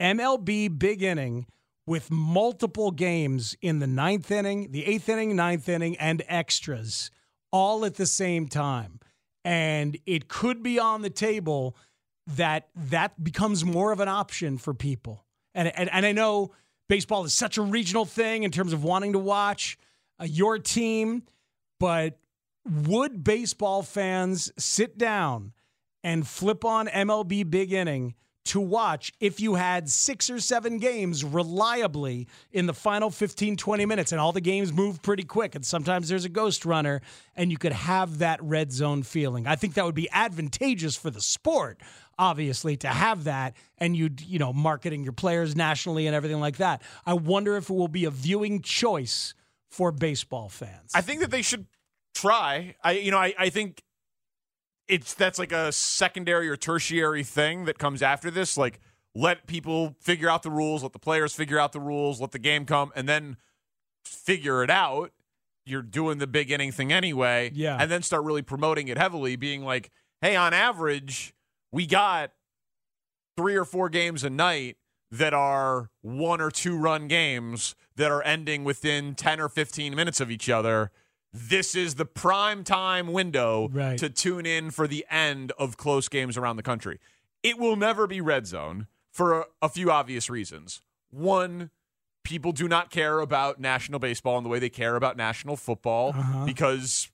[0.00, 1.46] MLB big inning
[1.86, 7.10] with multiple games in the ninth inning, the eighth inning, ninth inning, and extras
[7.52, 8.98] all at the same time.
[9.44, 11.76] And it could be on the table
[12.26, 15.24] that that becomes more of an option for people.
[15.54, 16.52] And, and, and I know
[16.88, 19.78] baseball is such a regional thing in terms of wanting to watch
[20.20, 21.24] uh, your team,
[21.80, 22.18] but
[22.64, 25.52] would baseball fans sit down
[26.04, 31.24] and flip on MLB Big Inning to watch if you had six or seven games
[31.24, 35.64] reliably in the final 15, 20 minutes and all the games move pretty quick and
[35.64, 37.00] sometimes there's a ghost runner
[37.36, 39.46] and you could have that red zone feeling.
[39.46, 41.80] I think that would be advantageous for the sport,
[42.18, 46.56] obviously, to have that and you'd, you know, marketing your players nationally and everything like
[46.56, 46.82] that.
[47.06, 49.34] I wonder if it will be a viewing choice
[49.70, 50.90] for baseball fans.
[50.94, 51.66] I think that they should
[52.14, 52.74] try.
[52.82, 53.82] I you know, I, I think
[54.88, 58.56] it's that's like a secondary or tertiary thing that comes after this.
[58.56, 58.80] Like
[59.14, 62.38] let people figure out the rules, let the players figure out the rules, let the
[62.38, 63.36] game come, and then
[64.04, 65.12] figure it out.
[65.64, 67.52] You're doing the big inning thing anyway.
[67.54, 67.76] Yeah.
[67.78, 69.90] And then start really promoting it heavily, being like,
[70.20, 71.34] hey, on average,
[71.70, 72.32] we got
[73.36, 74.76] three or four games a night
[75.10, 80.20] that are one or two run games that are ending within 10 or 15 minutes
[80.20, 80.90] of each other.
[81.32, 83.98] This is the prime time window Right.
[83.98, 86.98] to tune in for the end of close games around the country.
[87.42, 90.82] It will never be red zone for a, a few obvious reasons.
[91.10, 91.70] One,
[92.22, 96.10] people do not care about national baseball in the way they care about national football
[96.10, 96.44] Uh-huh.
[96.44, 97.10] because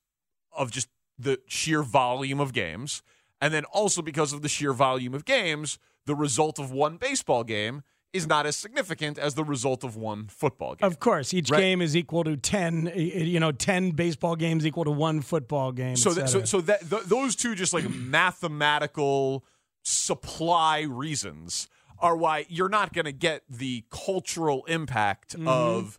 [0.52, 3.02] of just the sheer volume of games.
[3.40, 7.44] And then also because of the sheer volume of games, the result of one baseball
[7.44, 10.86] game is not as significant as the result of one football game.
[10.86, 11.60] Of course, each Right.
[11.60, 12.90] game is equal to ten.
[12.96, 15.96] You know, ten baseball games equal to one football game.
[15.96, 19.44] so that, so so that th- those two just like mathematical
[19.82, 21.68] supply reasons
[21.98, 25.48] are why you're not going to get the cultural impact Mm-hmm.
[25.48, 25.98] of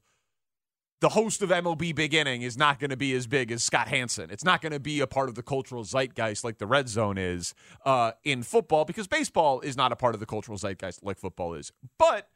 [1.02, 3.88] the host of MLB Big Inning is not going to be as big as Scott
[3.88, 4.30] Hansen.
[4.32, 7.18] It's not going to be a part of the cultural zeitgeist like the red zone
[7.18, 7.54] is
[7.86, 11.54] uh, in football because baseball is not a part of the cultural zeitgeist like football
[11.54, 11.72] is.
[11.98, 12.28] But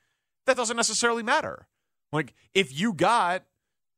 [0.45, 1.67] that doesn't necessarily matter.
[2.13, 3.43] Like if you got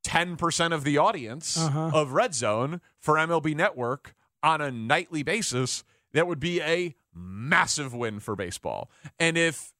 [0.07, 1.91] 10% of the audience Uh-huh.
[1.93, 7.93] of Red Zone for MLB Network on a nightly basis, that would be a massive
[7.93, 8.89] win for baseball.
[9.19, 9.73] And if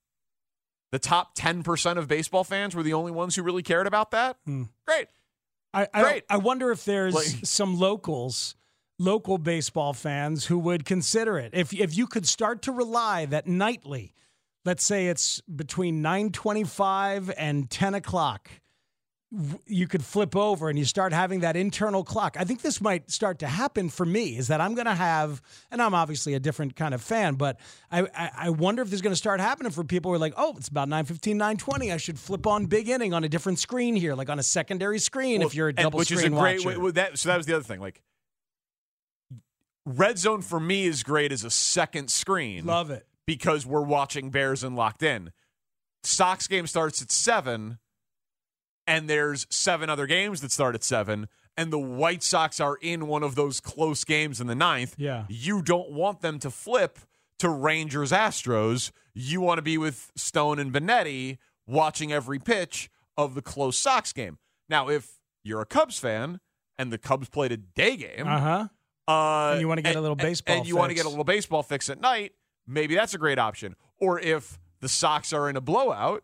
[0.95, 4.37] the top 10% of baseball fans were the only ones who really cared about that,
[4.45, 4.63] hmm.
[4.87, 5.07] great.
[5.73, 6.23] I, I, Great.
[6.29, 8.55] I wonder if there's Like- some locals,
[8.97, 11.49] local baseball fans who would consider it.
[11.53, 14.13] If if you could start to rely that nightly,
[14.63, 18.55] let's say it's between nine twenty-five and ten o'clock, w-
[19.65, 22.37] you could flip over and you start having that internal clock.
[22.39, 24.37] I think this might start to happen for me.
[24.37, 27.59] Is that I'm going to have, and I'm obviously a different kind of fan, but
[27.91, 30.19] I I, I wonder if this is going to start happening for people who are
[30.19, 31.93] like, oh, it's about 9:15, 9:20.
[31.93, 34.99] I should flip on Big Inning on a different screen here, like on a secondary
[34.99, 36.79] screen Well, if you're a and- double which screen is a great watcher.
[36.79, 38.01] way- that so that was the other thing like
[39.85, 43.05] red zone for me is great as a second screen Love it.
[43.27, 45.31] because we're watching bears and locked in
[46.03, 47.77] sox game starts at 7
[48.87, 53.07] and there's seven other games that start at 7 and the white sox are in
[53.07, 55.25] one of those close games in the ninth Yeah.
[55.29, 56.99] you don't want them to flip
[57.39, 63.33] to rangers astros you want to be with stone and benetti watching every pitch of
[63.35, 64.37] the close sox game
[64.69, 66.39] now if you're a cubs fan
[66.77, 68.67] and the cubs played a day game Uh-huh.
[69.07, 71.23] uh, And you wanna get a little baseball and you want to get a little
[71.23, 72.33] baseball fix at night,
[72.67, 73.75] maybe that's a great option.
[73.97, 76.23] Or if the Sox are in a blowout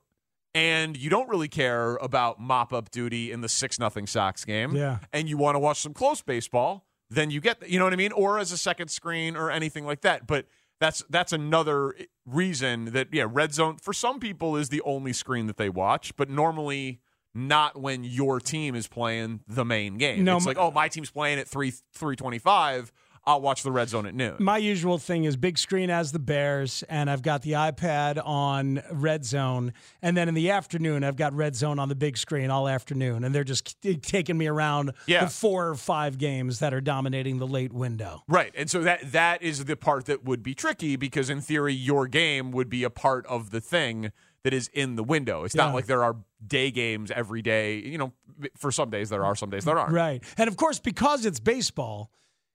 [0.53, 4.75] and you don't really care about mop up duty in the six nothing Sox game,
[4.75, 4.99] Yeah.
[5.13, 7.97] and you want to watch some close baseball, then you get you know what I
[7.97, 10.27] mean, or as a second screen or anything like that.
[10.27, 10.45] But
[10.79, 15.13] that's that's another eh, reason that yeah, red zone for some people is the only
[15.13, 16.99] screen that they watch, but normally
[17.33, 20.23] not when your team is playing the main game.
[20.25, 22.91] No, it's like, oh, my team's playing at three three twenty five.
[23.23, 24.38] I'll watch the red zone at noon.
[24.39, 28.81] My usual thing is big screen as the Bears, and I've got the iPad on
[28.91, 29.73] Red Zone.
[30.01, 33.23] And then in the afternoon, I've got Red Zone on the big screen all afternoon.
[33.23, 35.25] And they're just eh, taking me around Yeah.
[35.25, 38.23] the four or five games that are dominating the late window.
[38.27, 38.53] Right.
[38.57, 42.07] And so that that is the part that would be tricky because in theory your
[42.07, 44.12] game would be a part of the thing
[44.43, 45.43] that is in the window.
[45.43, 45.65] It's Yeah.
[45.65, 47.75] not like there are day games every day.
[47.77, 48.13] You know,
[48.57, 49.93] for some days there are, some days there aren't.
[49.93, 50.23] Right.
[50.39, 52.10] And of course, because it's baseball,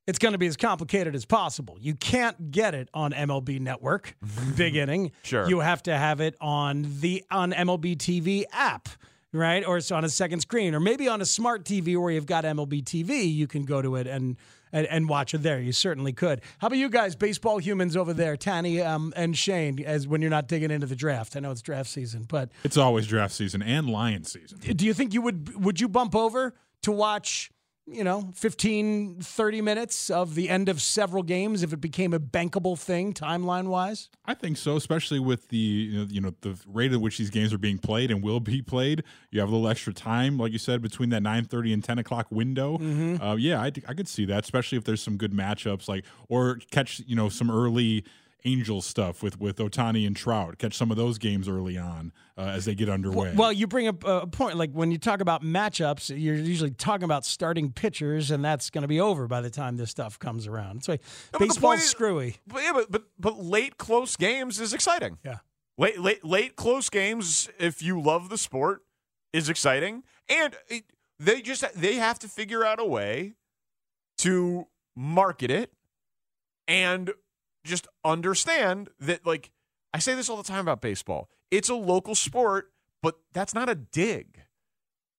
[0.07, 1.77] it's going to be as complicated as possible.
[1.81, 4.17] You can't get it on MLB Network,
[4.57, 5.13] big inning.
[5.23, 5.49] Sure.
[5.49, 8.89] You have to have it on the on MLB TV app,
[9.33, 9.67] right?
[9.67, 12.45] Or it's on a second screen, or maybe on a smart TV where you've got
[12.45, 13.33] MLB TV.
[13.33, 14.37] You can go to it and
[14.73, 15.61] and, and watch it there.
[15.61, 16.41] You certainly could.
[16.59, 19.83] How about you guys, baseball humans over there, Tanny um, and Shane?
[19.85, 22.77] As when you're not digging into the draft, I know it's draft season, but It's
[22.77, 24.59] always draft season and lion season.
[24.59, 27.51] do you think you would would you bump over to watch
[27.89, 32.19] you know 15 30 minutes of the end of several games if it became a
[32.19, 36.59] bankable thing timeline wise I think so, especially with the you know, you know the
[36.67, 39.05] rate at which these games are being played and will be played.
[39.31, 42.01] You have a little extra time, like you said, between that nine thirty and ten
[42.01, 42.77] o'clock window.
[42.79, 43.23] Mhm.
[43.23, 46.59] Uh, yeah, I, I could see that, especially if there's some good matchups, like or
[46.73, 48.05] catch you know some early
[48.47, 50.57] Angel stuff with with Ohtani and Trout.
[50.59, 53.33] Catch some of those games early on uh, as they get underway.
[53.35, 57.05] well you bring up a point like when you talk about matchups you're usually talking
[57.05, 60.47] about starting pitchers and that's going to be over by the time this stuff comes
[60.47, 60.97] around so
[61.33, 65.19] No, baseball's is- screwy But yeah, but, but but late close games is exciting.
[65.25, 65.39] Yeah.
[65.79, 68.83] Late late late close games, if you love the sport,
[69.33, 70.05] is exciting.
[70.29, 70.85] And it,
[71.19, 73.35] they just they have to figure out a way
[74.19, 75.73] to market it
[76.67, 77.13] and
[77.67, 79.51] just understand that like
[79.93, 81.29] I say this all the time about baseball.
[81.51, 84.41] It's a local sport, but that's not a dig.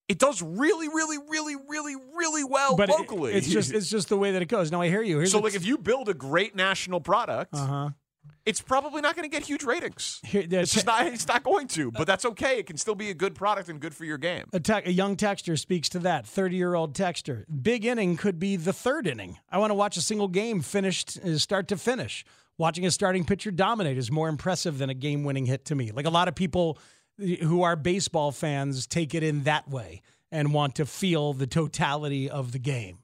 [0.07, 3.33] It does really, really, really, really, really well but it- locally.
[3.33, 5.39] it's just it's just the way that it goes Now i hear you Here's so
[5.39, 7.89] like if you build a great national product, uh-huh
[8.45, 10.21] it's probably not going to get huge ratings.
[10.31, 11.05] It's just not.
[11.07, 11.91] It's not going to.
[11.91, 12.59] But that's okay.
[12.59, 14.45] It can still be a good product and good for your game.
[14.53, 16.25] A, te- a young texter speaks to that.
[16.25, 17.43] 30 year old texter.
[17.61, 19.37] Big inning could be the third inning.
[19.51, 22.23] I want to watch a single game finished, uh, start to finish.
[22.57, 25.91] Watching a starting pitcher dominate is more impressive than a game winning hit to me.
[25.91, 26.79] Like a lot of people
[27.17, 32.29] who are baseball fans take it in that way and want to feel the totality
[32.29, 32.99] of the game.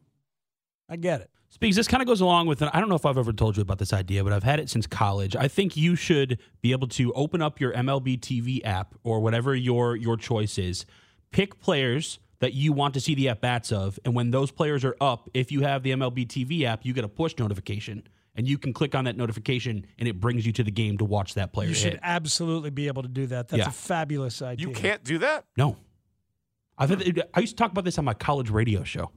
[0.89, 1.29] I get it.
[1.59, 3.61] Speegs, this kind of goes along with, I don't know if I've ever told you
[3.61, 5.35] about this idea, but I've had it since college.
[5.35, 9.53] I think you should be able to open up your MLB TV app or whatever
[9.55, 10.85] your your choice is,
[11.31, 14.83] pick players that you want to see the at bats of, and when those players
[14.83, 18.03] are up, if you have the MLB TV app, you get a push notification.
[18.35, 21.05] And you can click on that notification, and it brings you to the game to
[21.05, 21.67] watch that player.
[21.69, 21.99] You should hit.
[22.01, 23.47] absolutely be able to do that.
[23.49, 23.67] That's Yeah.
[23.67, 24.67] a fabulous idea.
[24.69, 25.45] You can't do that?
[25.55, 25.77] No.
[26.75, 29.11] I've had, I used to talk about this on my college radio show,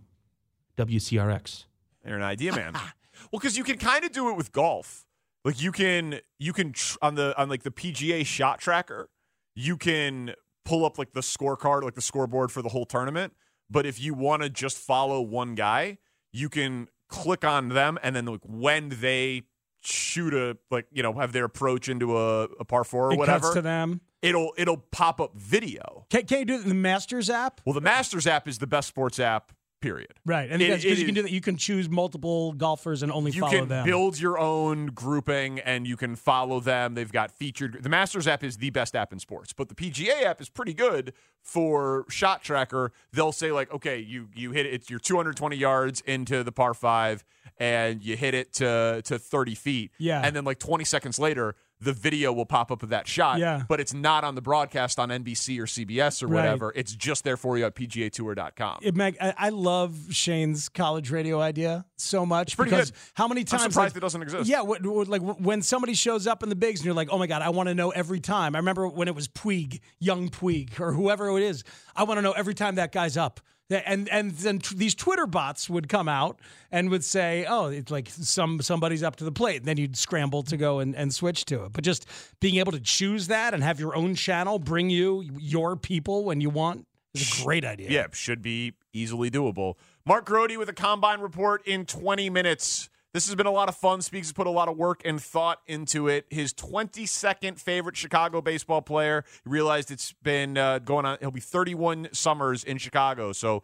[0.77, 1.65] WCRX.
[2.07, 2.73] You're an idea man.
[2.75, 2.93] well,
[3.33, 5.05] because you can kind of do it with golf.
[5.45, 9.11] Like you can you can tr- on the on like the PGA shot tracker,
[9.55, 13.33] you can pull up like the scorecard, like the scoreboard for the whole tournament.
[13.71, 15.99] But if you want to just follow one guy,
[16.33, 19.43] you can click on them and then like when they
[19.83, 23.19] shoot a like you know have their approach into a, a par four or It
[23.19, 24.01] whatever to them.
[24.23, 26.07] it'll it'll pop up video.
[26.11, 27.61] Can, can you do it in the Masters app?
[27.65, 29.53] Well, the Masters app is the best sports app.
[29.87, 30.15] Period.
[30.25, 31.31] Right, and because you can do that.
[31.31, 33.85] You can choose multiple golfers and only you follow can them.
[33.87, 36.95] build your own grouping and you can follow them.
[36.95, 37.83] They've got featured.
[37.83, 40.75] The Masters app is the best app in sports, but the PGA app is pretty
[40.75, 42.93] good for shot tracker.
[43.13, 44.75] They'll say like, okay, you you hit it.
[44.75, 47.25] It's your 220 yards into the par five,
[47.59, 49.93] and you hit it to to 30 feet.
[49.99, 50.21] Yeah.
[50.25, 51.55] and then like 20 seconds later.
[51.79, 53.65] The video will pop up of that shot, Yeah.
[53.69, 56.37] but it's not on the broadcast on NBC or CBS or Right.
[56.43, 56.73] whatever.
[56.75, 58.79] It's just there for you at PGAtour.com.
[58.83, 63.01] It mag- I, I love Shane's college radio idea so much pretty because good.
[63.15, 64.49] how many I'm times surprised like- it doesn't exist.
[64.49, 67.19] Yeah, what, what- like when somebody shows up in the bigs and you're like, oh
[67.19, 68.55] my god, I want to know every time.
[68.55, 71.63] I remember when it was Puig, young Puig, or whoever it is.
[71.95, 73.41] I want to know every time that guy's up.
[73.69, 76.39] And and then t- these Twitter bots would come out
[76.71, 79.97] and would say, "Oh, it's like some somebody's up to the plate." And then you'd
[79.97, 81.73] scramble to go and, and switch to it.
[81.73, 82.07] But just
[82.41, 86.41] being able to choose that and have your own channel bring you your people when
[86.41, 87.91] you want is a great idea.
[87.91, 89.75] Yeah, should be easily doable.
[90.05, 92.89] Mark Grote with a combine report in 20 minutes.
[93.17, 94.01] This has been a lot of fun.
[94.01, 96.27] Speegs has put a lot of work and thought into it.
[96.29, 99.25] His 22nd favorite Chicago baseball player.
[99.43, 101.17] He realized it's been uh, going on.
[101.21, 103.33] He'll be 31 summers in Chicago.
[103.33, 103.63] So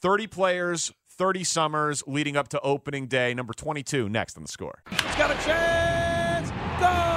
[0.00, 3.34] 30 players, 30 summers leading up to opening day.
[3.34, 4.80] Number 22 next on the score.
[4.88, 6.50] He's got a chance.
[6.80, 7.15] Gone.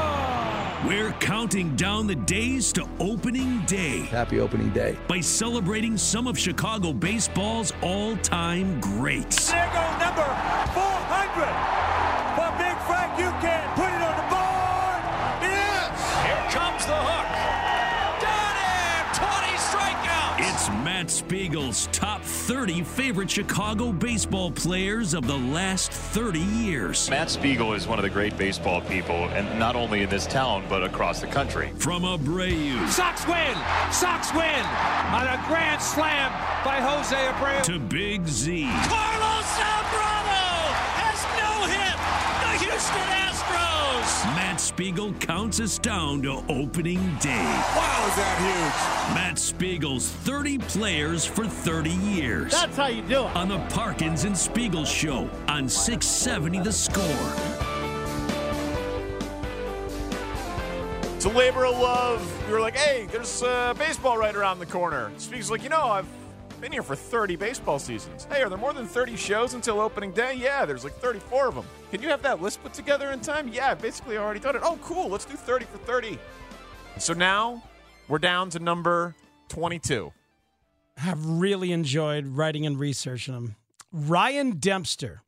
[0.85, 4.03] We're counting down the days to opening day.
[4.05, 4.97] Happy opening day.
[5.09, 9.51] By celebrating some of Chicago baseball's all time greats.
[9.51, 10.23] There go number
[10.71, 11.78] 400
[21.09, 27.09] Matt Spiegel's top 30 favorite Chicago baseball players of the last 30 years.
[27.09, 30.63] Matt Spiegel is one of the great baseball people, and not only in this town,
[30.69, 31.71] but across the country.
[31.77, 33.57] From Abreu Sox win.
[33.91, 34.63] Sox win
[35.09, 36.31] on a grand slam
[36.63, 37.63] by Jose Abreu.
[37.63, 38.69] to Big Z.
[38.83, 40.45] Carlos Zambrano
[40.93, 41.97] has no hit.
[42.43, 43.28] The Houston Astros.
[44.25, 47.43] Matt Spiegel counts us down to opening day.
[47.75, 49.15] Wow, is that huge?
[49.15, 52.51] Matt Spiegel's 30 players for 30 years.
[52.51, 53.35] That's how you do it.
[53.35, 57.05] On the Parkins and Spiegel Show on 670 The Score.
[61.15, 62.47] It's a labor of love.
[62.47, 65.11] We were like, hey, there's uh, baseball right around the corner.
[65.17, 66.07] Spiegel's like, you know, I've
[66.59, 68.25] been here for 30 baseball seasons.
[68.29, 70.35] Hey, are there more than 30 shows until opening day?
[70.35, 71.65] Yeah, there's like 34 of them.
[71.91, 73.47] Can you have that list put together in time?
[73.47, 74.61] Yeah, I've basically already done it.
[74.63, 75.09] Oh, cool.
[75.09, 76.17] Let's do 30 for 30.
[76.97, 77.63] So now
[78.07, 79.15] we're down to number
[79.49, 80.11] 22.
[80.97, 83.55] have really enjoyed writing and researching them.
[83.91, 85.23] Ryan Dempster.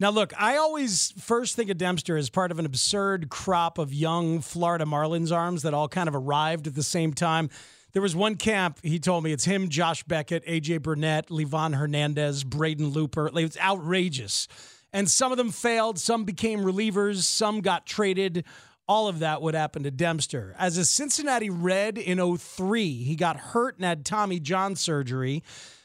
[0.00, 3.92] Now, look, I always first think of Dempster as part of an absurd crop of
[3.92, 7.50] young Florida Marlins arms that all kind of arrived at the same time.
[7.92, 12.42] There was one camp, he told me it's him, Josh Beckett, AJ Burnett, Livan Hernandez,
[12.42, 13.30] Braden Looper.
[13.30, 14.48] Like, It's outrageous.
[14.94, 18.44] And some of them failed, some became relievers, some got traded.
[18.88, 20.54] All of that would happen to Dempster.
[20.58, 25.42] As a Cincinnati Red in 03, he got hurt and had Tommy John surgery.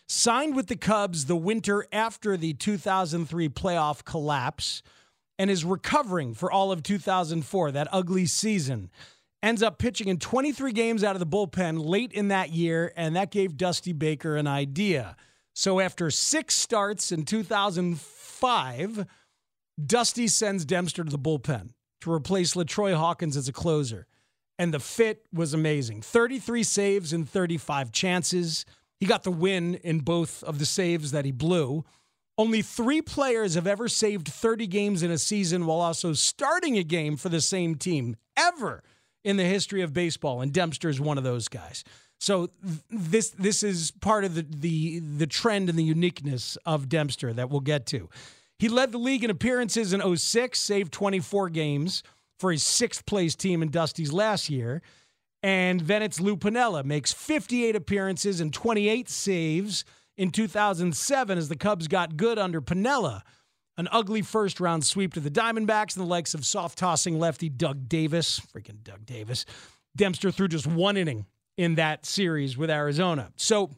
[0.07, 4.81] Signed with the Cubs the winter after the 2003 playoff collapse
[5.37, 8.89] and is recovering for all of 2004, that ugly season.
[9.43, 13.15] Ends up pitching in 23 games out of the bullpen late in that year, and
[13.15, 15.15] that gave Dusty Baker an idea.
[15.53, 19.05] So after six starts in 2005,
[19.85, 21.69] Dusty sends Dempster to the bullpen
[22.01, 24.07] to replace Latroy Hawkins as a closer.
[24.59, 28.65] And the fit was amazing 33 saves in 35 chances.
[28.99, 31.85] He got the win in both of the saves that he blew.
[32.39, 36.83] Only three players have ever saved 30 games in a season while also starting a
[36.83, 38.83] game for the same team ever
[39.27, 41.83] in the history of baseball, and Dempster is one of those guys.
[42.17, 46.87] So th- this this is part of the the the trend and the uniqueness of
[46.87, 48.09] Dempster that we'll get to.
[48.57, 52.03] He led the league in appearances in 06, saved 24 games
[52.39, 54.81] for his sixth place team in Dusty's last year.
[55.43, 59.83] And then it's Lou Piniella makes 58 appearances and 28 saves
[60.15, 63.21] in 2007 as the Cubs got good under Piniella.
[63.77, 67.47] An ugly first round sweep to the Diamondbacks and the likes of soft tossing lefty
[67.47, 68.39] Doug Davis.
[68.39, 69.45] Freaking Doug Davis.
[69.95, 71.25] Dempster threw just one inning
[71.57, 73.31] in that series with Arizona.
[73.35, 73.71] So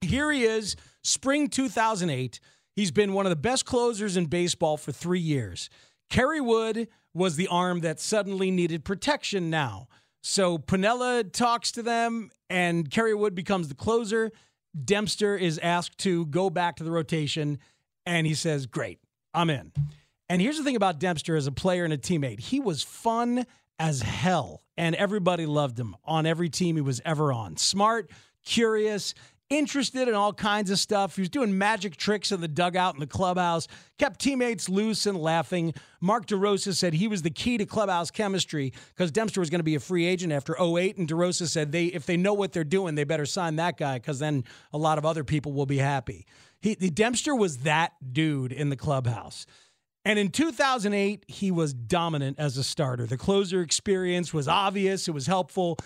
[0.00, 2.40] here he is, spring 2008.
[2.76, 5.68] He's been one of the best closers in baseball for three years.
[6.10, 9.88] Kerry Wood was the arm that suddenly needed protection now.
[10.22, 14.30] So Piniella talks to them, and Kerry Wood becomes the closer.
[14.84, 17.58] Dempster is asked to go back to the rotation,
[18.06, 19.00] and he says, Great,
[19.34, 19.72] I'm in.
[20.28, 23.46] And here's the thing about Dempster as a player and a teammate he was fun
[23.78, 27.56] as hell, and everybody loved him on every team he was ever on.
[27.56, 28.10] Smart,
[28.44, 29.14] curious,
[29.50, 31.16] interested in all kinds of stuff.
[31.16, 33.66] He was doing magic tricks in the dugout in the clubhouse,
[33.98, 35.74] kept teammates loose and laughing.
[36.00, 39.64] Mark DeRosa said he was the key to clubhouse chemistry because Dempster was going to
[39.64, 40.98] be a free agent after 08.
[40.98, 43.98] And DeRosa said they if they know what they're doing, they better sign that guy
[43.98, 46.26] because then a lot of other people will be happy.
[46.60, 49.46] He, the Dempster was that dude in the clubhouse.
[50.04, 53.06] And in 2008, he was dominant as a starter.
[53.06, 55.78] The closer experience was obvious, it was helpful.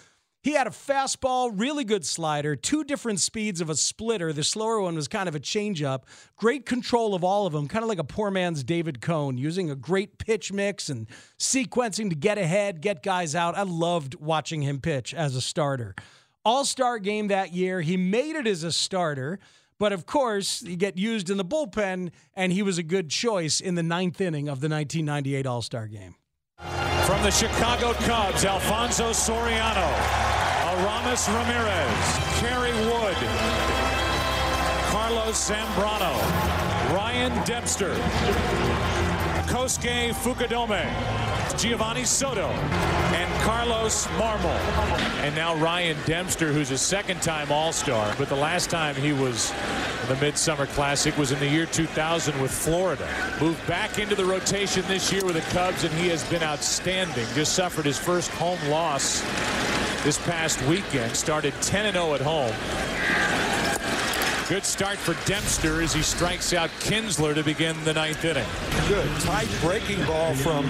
[0.43, 4.33] He had a fastball, really good slider, two different speeds of a splitter.
[4.33, 6.03] The slower one was kind of a changeup.
[6.37, 9.71] Great control of all of them, kind of like a poor man's David Cone, using
[9.71, 11.09] a great pitch mix and
[11.39, 13.57] sequencing to get ahead, get guys out.
[13.57, 15.95] I loved watching him pitch as a starter.
[16.45, 19.39] All star game that year, he made it as a starter.
[19.83, 23.61] But of course, he get used in the bullpen, and he was a good choice
[23.61, 26.15] in the ninth inning of the 1998 All Star game.
[27.05, 29.91] From the Chicago Cubs, Alfonso Soriano,
[30.71, 31.99] Aramis Ramirez,
[32.39, 33.17] Kerry Wood,
[34.93, 36.15] Carlos Zambrano,
[36.95, 37.97] Ryan Dempster,
[39.47, 40.89] Kosuke Fukudome,
[41.59, 44.59] Geovany Soto, and Carlos Marmol.
[45.23, 49.53] And now Ryan Dempster, who's a second-time All-Star, but the last time he was
[50.09, 53.09] the Midsummer Classic was in the year 2000 with Florida.
[53.41, 57.27] Moved back into the rotation this year with the Cubs, and he has been outstanding.
[57.35, 59.21] Just suffered his first home loss
[60.03, 61.15] this past weekend.
[61.15, 62.53] Started 10-0 at home.
[64.53, 68.45] Good start for Dempster as he strikes out Kinsler to begin the ninth inning.
[68.87, 70.67] Good tight breaking ball from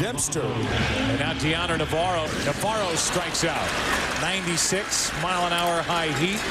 [0.00, 0.42] Dempster.
[0.42, 2.22] And now Dioner Navarro.
[2.44, 3.64] Navarro strikes out.
[4.22, 6.42] 96 mile an hour high heat.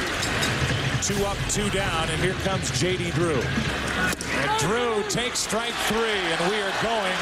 [1.04, 3.12] Two up, two down, and here comes J.D.
[3.12, 3.42] Drew.
[3.42, 7.20] And Drew takes strike three, and we are going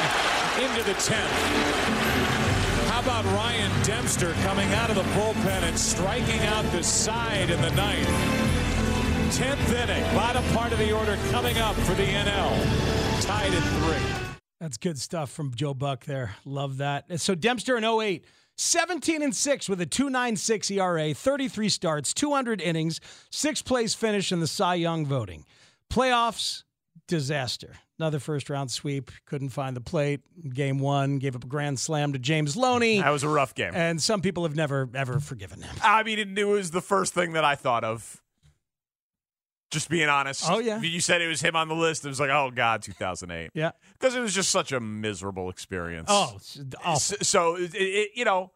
[0.62, 2.30] into the 10th.
[2.86, 7.60] How about Ryan Dempster coming out of the bullpen and striking out the side in
[7.60, 8.49] the ninth?
[9.30, 13.22] 10th inning, bottom part of the order coming up for the NL.
[13.22, 14.36] Tied at three.
[14.60, 16.34] That's good stuff from Joe Buck there.
[16.44, 17.04] Love that.
[17.08, 18.24] Uh, so Dempster in 08,
[18.56, 23.00] 17 and 6 with a 296 ERA, 33 starts, 200 innings,
[23.30, 25.46] sixth place finish in the Cy Young voting.
[25.88, 26.64] Playoffs,
[27.06, 27.76] disaster.
[28.00, 29.10] Another first round sweep.
[29.26, 30.20] Couldn't find the plate.
[30.52, 33.00] Game one, gave up a grand slam to James Loney.
[33.00, 33.72] That was a rough game.
[33.74, 35.74] And some people have never, ever forgiven him.
[35.82, 38.19] I mean, it was the first thing that I thought of
[39.70, 40.44] just being honest.
[40.48, 40.80] Oh, yeah.
[40.80, 42.04] You said it was him on the list.
[42.04, 43.50] It was like, oh, God, 2008.
[43.54, 43.70] Yeah.
[43.98, 46.08] Because it was just such a miserable experience.
[46.10, 46.38] Oh,
[46.84, 47.16] awful.
[47.22, 48.52] So, it, it, you know,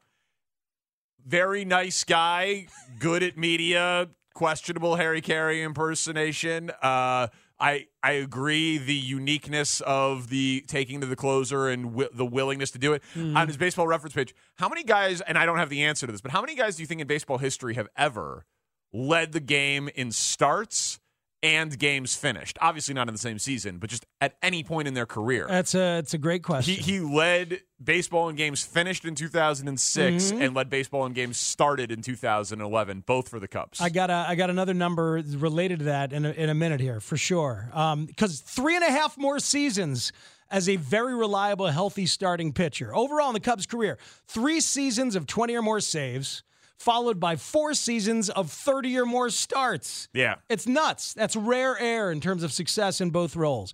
[1.27, 2.67] very nice guy,
[2.99, 6.71] good at media, questionable Harry Caray impersonation.
[6.83, 12.27] Uh, I I agree the uniqueness of the taking to the closer and wi- the
[12.27, 13.37] willingness to do it Mm-hmm.
[13.37, 14.35] on his baseball reference page.
[14.57, 15.21] How many guys?
[15.21, 17.01] And I don't have the answer to this, but how many guys do you think
[17.01, 18.45] in baseball history have ever
[18.93, 20.99] led the game in starts
[21.45, 22.57] and games finished?
[22.61, 25.47] Obviously not in the same season, but just at any point in their career.
[25.49, 26.75] That's a, it's a great question.
[26.75, 30.41] He, he led baseball in games finished in 2006 Mhm.
[30.41, 33.81] and led baseball in games started in 2011, both for the Cubs.
[33.81, 36.81] I got a, I got another number related to that in a, in a minute
[36.81, 37.69] here for sure.
[38.07, 40.13] Because three and a half more seasons
[40.51, 45.27] as a very reliable, healthy starting pitcher overall in the Cubs' career, three seasons of
[45.27, 46.43] twenty or more saves,
[46.79, 50.09] followed by four seasons of thirty or more starts.
[50.13, 50.37] yeah.
[50.49, 51.15] It's nuts.
[51.15, 53.73] That's rare air in terms of success in both roles.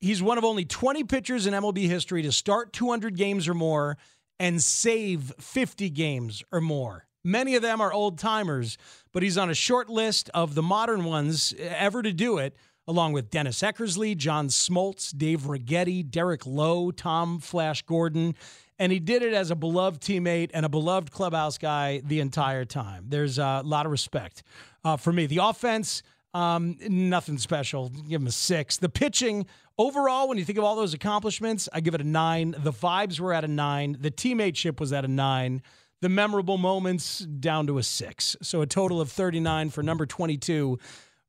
[0.00, 3.98] He's one of only 20 pitchers in MLB history to start 200 games or more
[4.38, 7.06] and save 50 games or more.
[7.22, 8.78] Many of them are old timers,
[9.12, 12.56] but he's on a short list of the modern ones ever to do it,
[12.88, 18.34] along with Dennis Eckersley, John Smoltz, Dave Righetti, Derek Lowe, Tom Flash Gordon.
[18.80, 22.64] And he did it as a beloved teammate and a beloved clubhouse guy the entire
[22.64, 23.04] time.
[23.08, 24.42] There's a lot of respect
[24.82, 25.26] uh, for me.
[25.26, 26.02] The offense,
[26.32, 27.90] um, nothing special.
[27.90, 28.78] Give him a six.
[28.78, 29.44] The pitching,
[29.76, 32.54] overall, when you think of all those accomplishments, I give it a nine.
[32.58, 33.98] The vibes were at a nine.
[34.00, 35.60] The teammateship was at a nine.
[36.00, 38.34] The memorable moments down to a six.
[38.40, 40.78] So a total of 39 for number 22.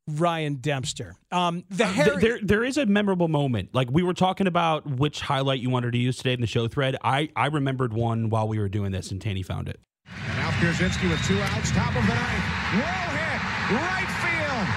[0.07, 1.15] Ryan Dempster.
[1.31, 3.69] Um, the Harry- there, there is a memorable moment.
[3.73, 6.67] Like we were talking about which highlight you wanted to use today in the show
[6.67, 6.97] thread.
[7.03, 9.79] I, I remembered one while we were doing this, and Tanny found it.
[10.07, 12.45] And now Pierzynski with two outs, top of the ninth.
[12.75, 13.41] Well hit,
[13.77, 14.67] right field.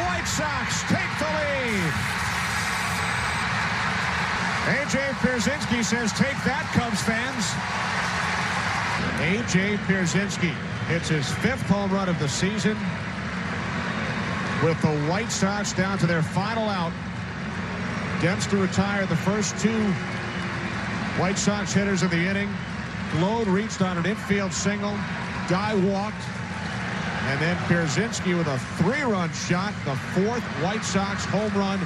[0.00, 1.92] White Sox take the lead.
[4.62, 7.44] AJ Pierzynski says, "Take that, Cubs fans."
[9.20, 10.54] AJ Pierzynski
[10.86, 12.76] hits his fifth home run of the season
[14.62, 16.92] with the White Sox down to their final out.
[18.20, 19.82] Dempster retired the first two
[21.20, 22.48] White Sox hitters of the inning.
[23.12, 24.92] Gload reached on an infield single.
[25.48, 26.22] Guy walked.
[27.24, 31.80] And then Pierzynski with a three-run shot, the fourth White Sox home run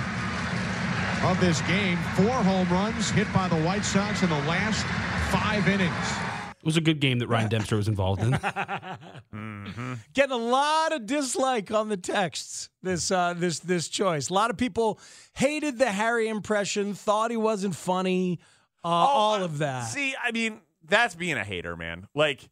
[1.25, 1.97] of this game.
[2.15, 4.85] Four home runs hit by the White Sox in the last
[5.31, 6.36] five innings.
[6.67, 8.33] It was a good game that Ryan Dempster was involved in.
[9.33, 9.95] mm-hmm.
[10.15, 12.71] Getting a lot of dislike on the texts.
[12.83, 14.31] This uh, this this choice.
[14.31, 14.99] A lot of people
[15.35, 18.41] hated the Harry impression, thought he wasn't funny.
[18.85, 19.83] Uh, oh, all of that.
[19.83, 22.09] See, I mean, that's being a hater, man.
[22.17, 22.49] Like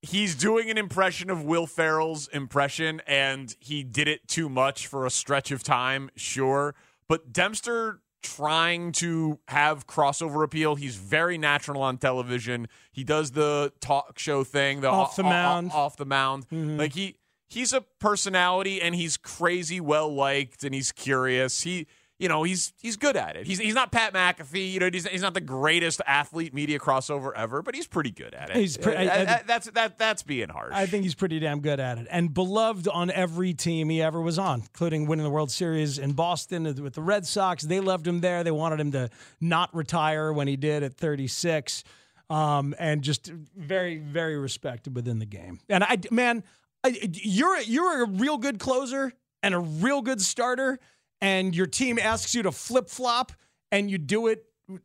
[0.00, 5.06] he's doing an impression of Will Ferrell's impression, and he did it too much for
[5.06, 6.76] a stretch of time, sure.
[7.08, 10.74] But Dempster trying to have crossover appeal.
[10.74, 12.68] He's very natural on television.
[12.92, 16.48] He does the talk show thing, the off the mound, off, off the mound.
[16.48, 16.78] Mm-hmm.
[16.78, 17.16] Like he
[17.48, 21.62] he's a personality and he's crazy well liked and he's curious.
[21.62, 21.86] He
[22.20, 23.46] you know, he's he's good at it.
[23.46, 24.72] He's he's not Pat McAfee.
[24.72, 28.34] You know, he's, he's not the greatest athlete media crossover ever, but he's pretty good
[28.34, 28.56] at it.
[28.56, 30.74] He's pre- uh, I, I, that's that that's being harsh.
[30.74, 34.20] I think he's pretty damn good at it, and beloved on every team he ever
[34.20, 37.62] was on, including winning the World Series in Boston with the Red Sox.
[37.62, 38.44] They loved him there.
[38.44, 39.08] They wanted him to
[39.40, 41.84] not retire when he did at 36,
[42.28, 45.58] um, and just very very respected within the game.
[45.70, 46.44] And I man,
[46.84, 50.78] I, you're you're a real good closer and a real good starter
[51.20, 53.32] and your team asks you to flip flop
[53.70, 54.44] and you do it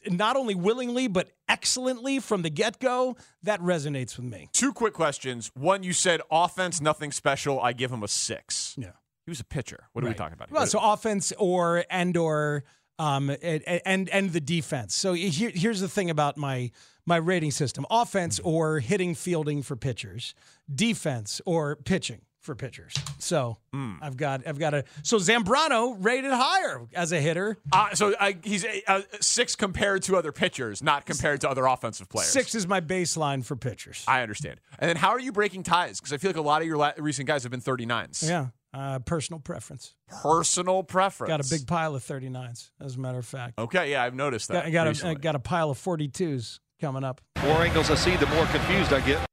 [0.09, 4.49] not only willingly but excellently from the get go, that resonates with me.
[4.51, 5.51] Two quick questions.
[5.53, 7.59] One, you said offense, nothing special.
[7.59, 8.75] I give him a six.
[8.77, 8.91] Yeah,
[9.25, 9.87] he was a pitcher.
[9.93, 10.15] What are right.
[10.15, 10.51] we talking about?
[10.51, 12.63] Well, so offense or and or
[12.97, 14.95] um and and the defense.
[14.95, 16.71] So here, here's the thing about my
[17.05, 20.33] my rating system: offense or hitting, fielding for pitchers,
[20.73, 22.93] defense or pitching for pitchers.
[23.19, 23.97] So mm.
[24.01, 27.57] I've got I've got a so Zambrano rated higher as a hitter.
[27.71, 31.65] Uh, so I, he's a, a six compared to other pitchers, not compared to other
[31.65, 32.29] offensive players.
[32.29, 34.05] Six is my baseline for pitchers.
[34.07, 34.61] I understand.
[34.79, 35.99] And then how are you breaking ties?
[35.99, 38.27] Because I feel like a lot of your la- recent guys have been 39s.
[38.27, 38.47] Yeah.
[38.73, 39.95] Uh, personal preference.
[40.09, 41.29] Personal preference.
[41.29, 43.57] Got a big pile of 39s, as a matter of fact.
[43.57, 44.65] Okay, yeah, I've noticed that.
[44.65, 47.21] I got, got, a, I got a pile of 42s coming up.
[47.35, 49.25] The more angles I see, the more confused I get.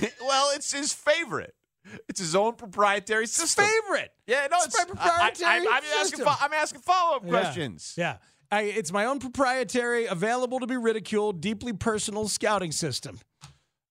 [0.20, 1.54] well, it's his favorite.
[2.08, 3.64] It's his own proprietary system.
[3.64, 4.12] Favorite.
[4.26, 6.26] Yeah, no, it's, it's my proprietary I, am asking.
[6.26, 7.30] I'm asking follow up yeah.
[7.30, 7.94] questions.
[7.96, 8.16] Yeah.
[8.52, 13.20] I, it's my own proprietary, available to be ridiculed, deeply personal scouting system.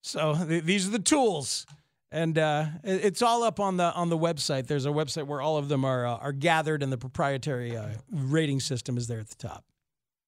[0.01, 1.65] So th- these are the tools,
[2.11, 4.67] and uh, it, it's all up on the on the website.
[4.67, 7.87] There's a website where all of them are uh, are gathered, and the proprietary uh,
[8.11, 9.63] rating system is there at the top.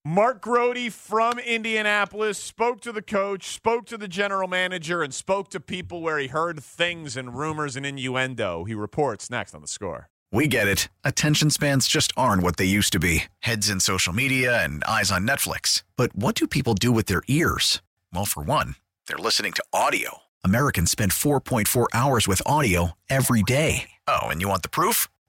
[0.03, 5.51] Mark Grote from Indianapolis spoke to the coach, spoke to the general manager, and spoke
[5.51, 8.63] to people where he heard things and rumors and innuendo.
[8.63, 10.07] He reports next on the score.
[10.31, 10.89] We get it.
[11.03, 15.11] Attention spans just aren't what they used to be heads in social media and eyes
[15.11, 15.83] on Netflix.
[15.97, 17.83] But what do people do with their ears?
[18.11, 20.23] Well, for one, they're listening to audio.
[20.43, 23.91] Americans spend 4.4 hours with audio every day.
[24.07, 25.07] Oh, and you want the proof?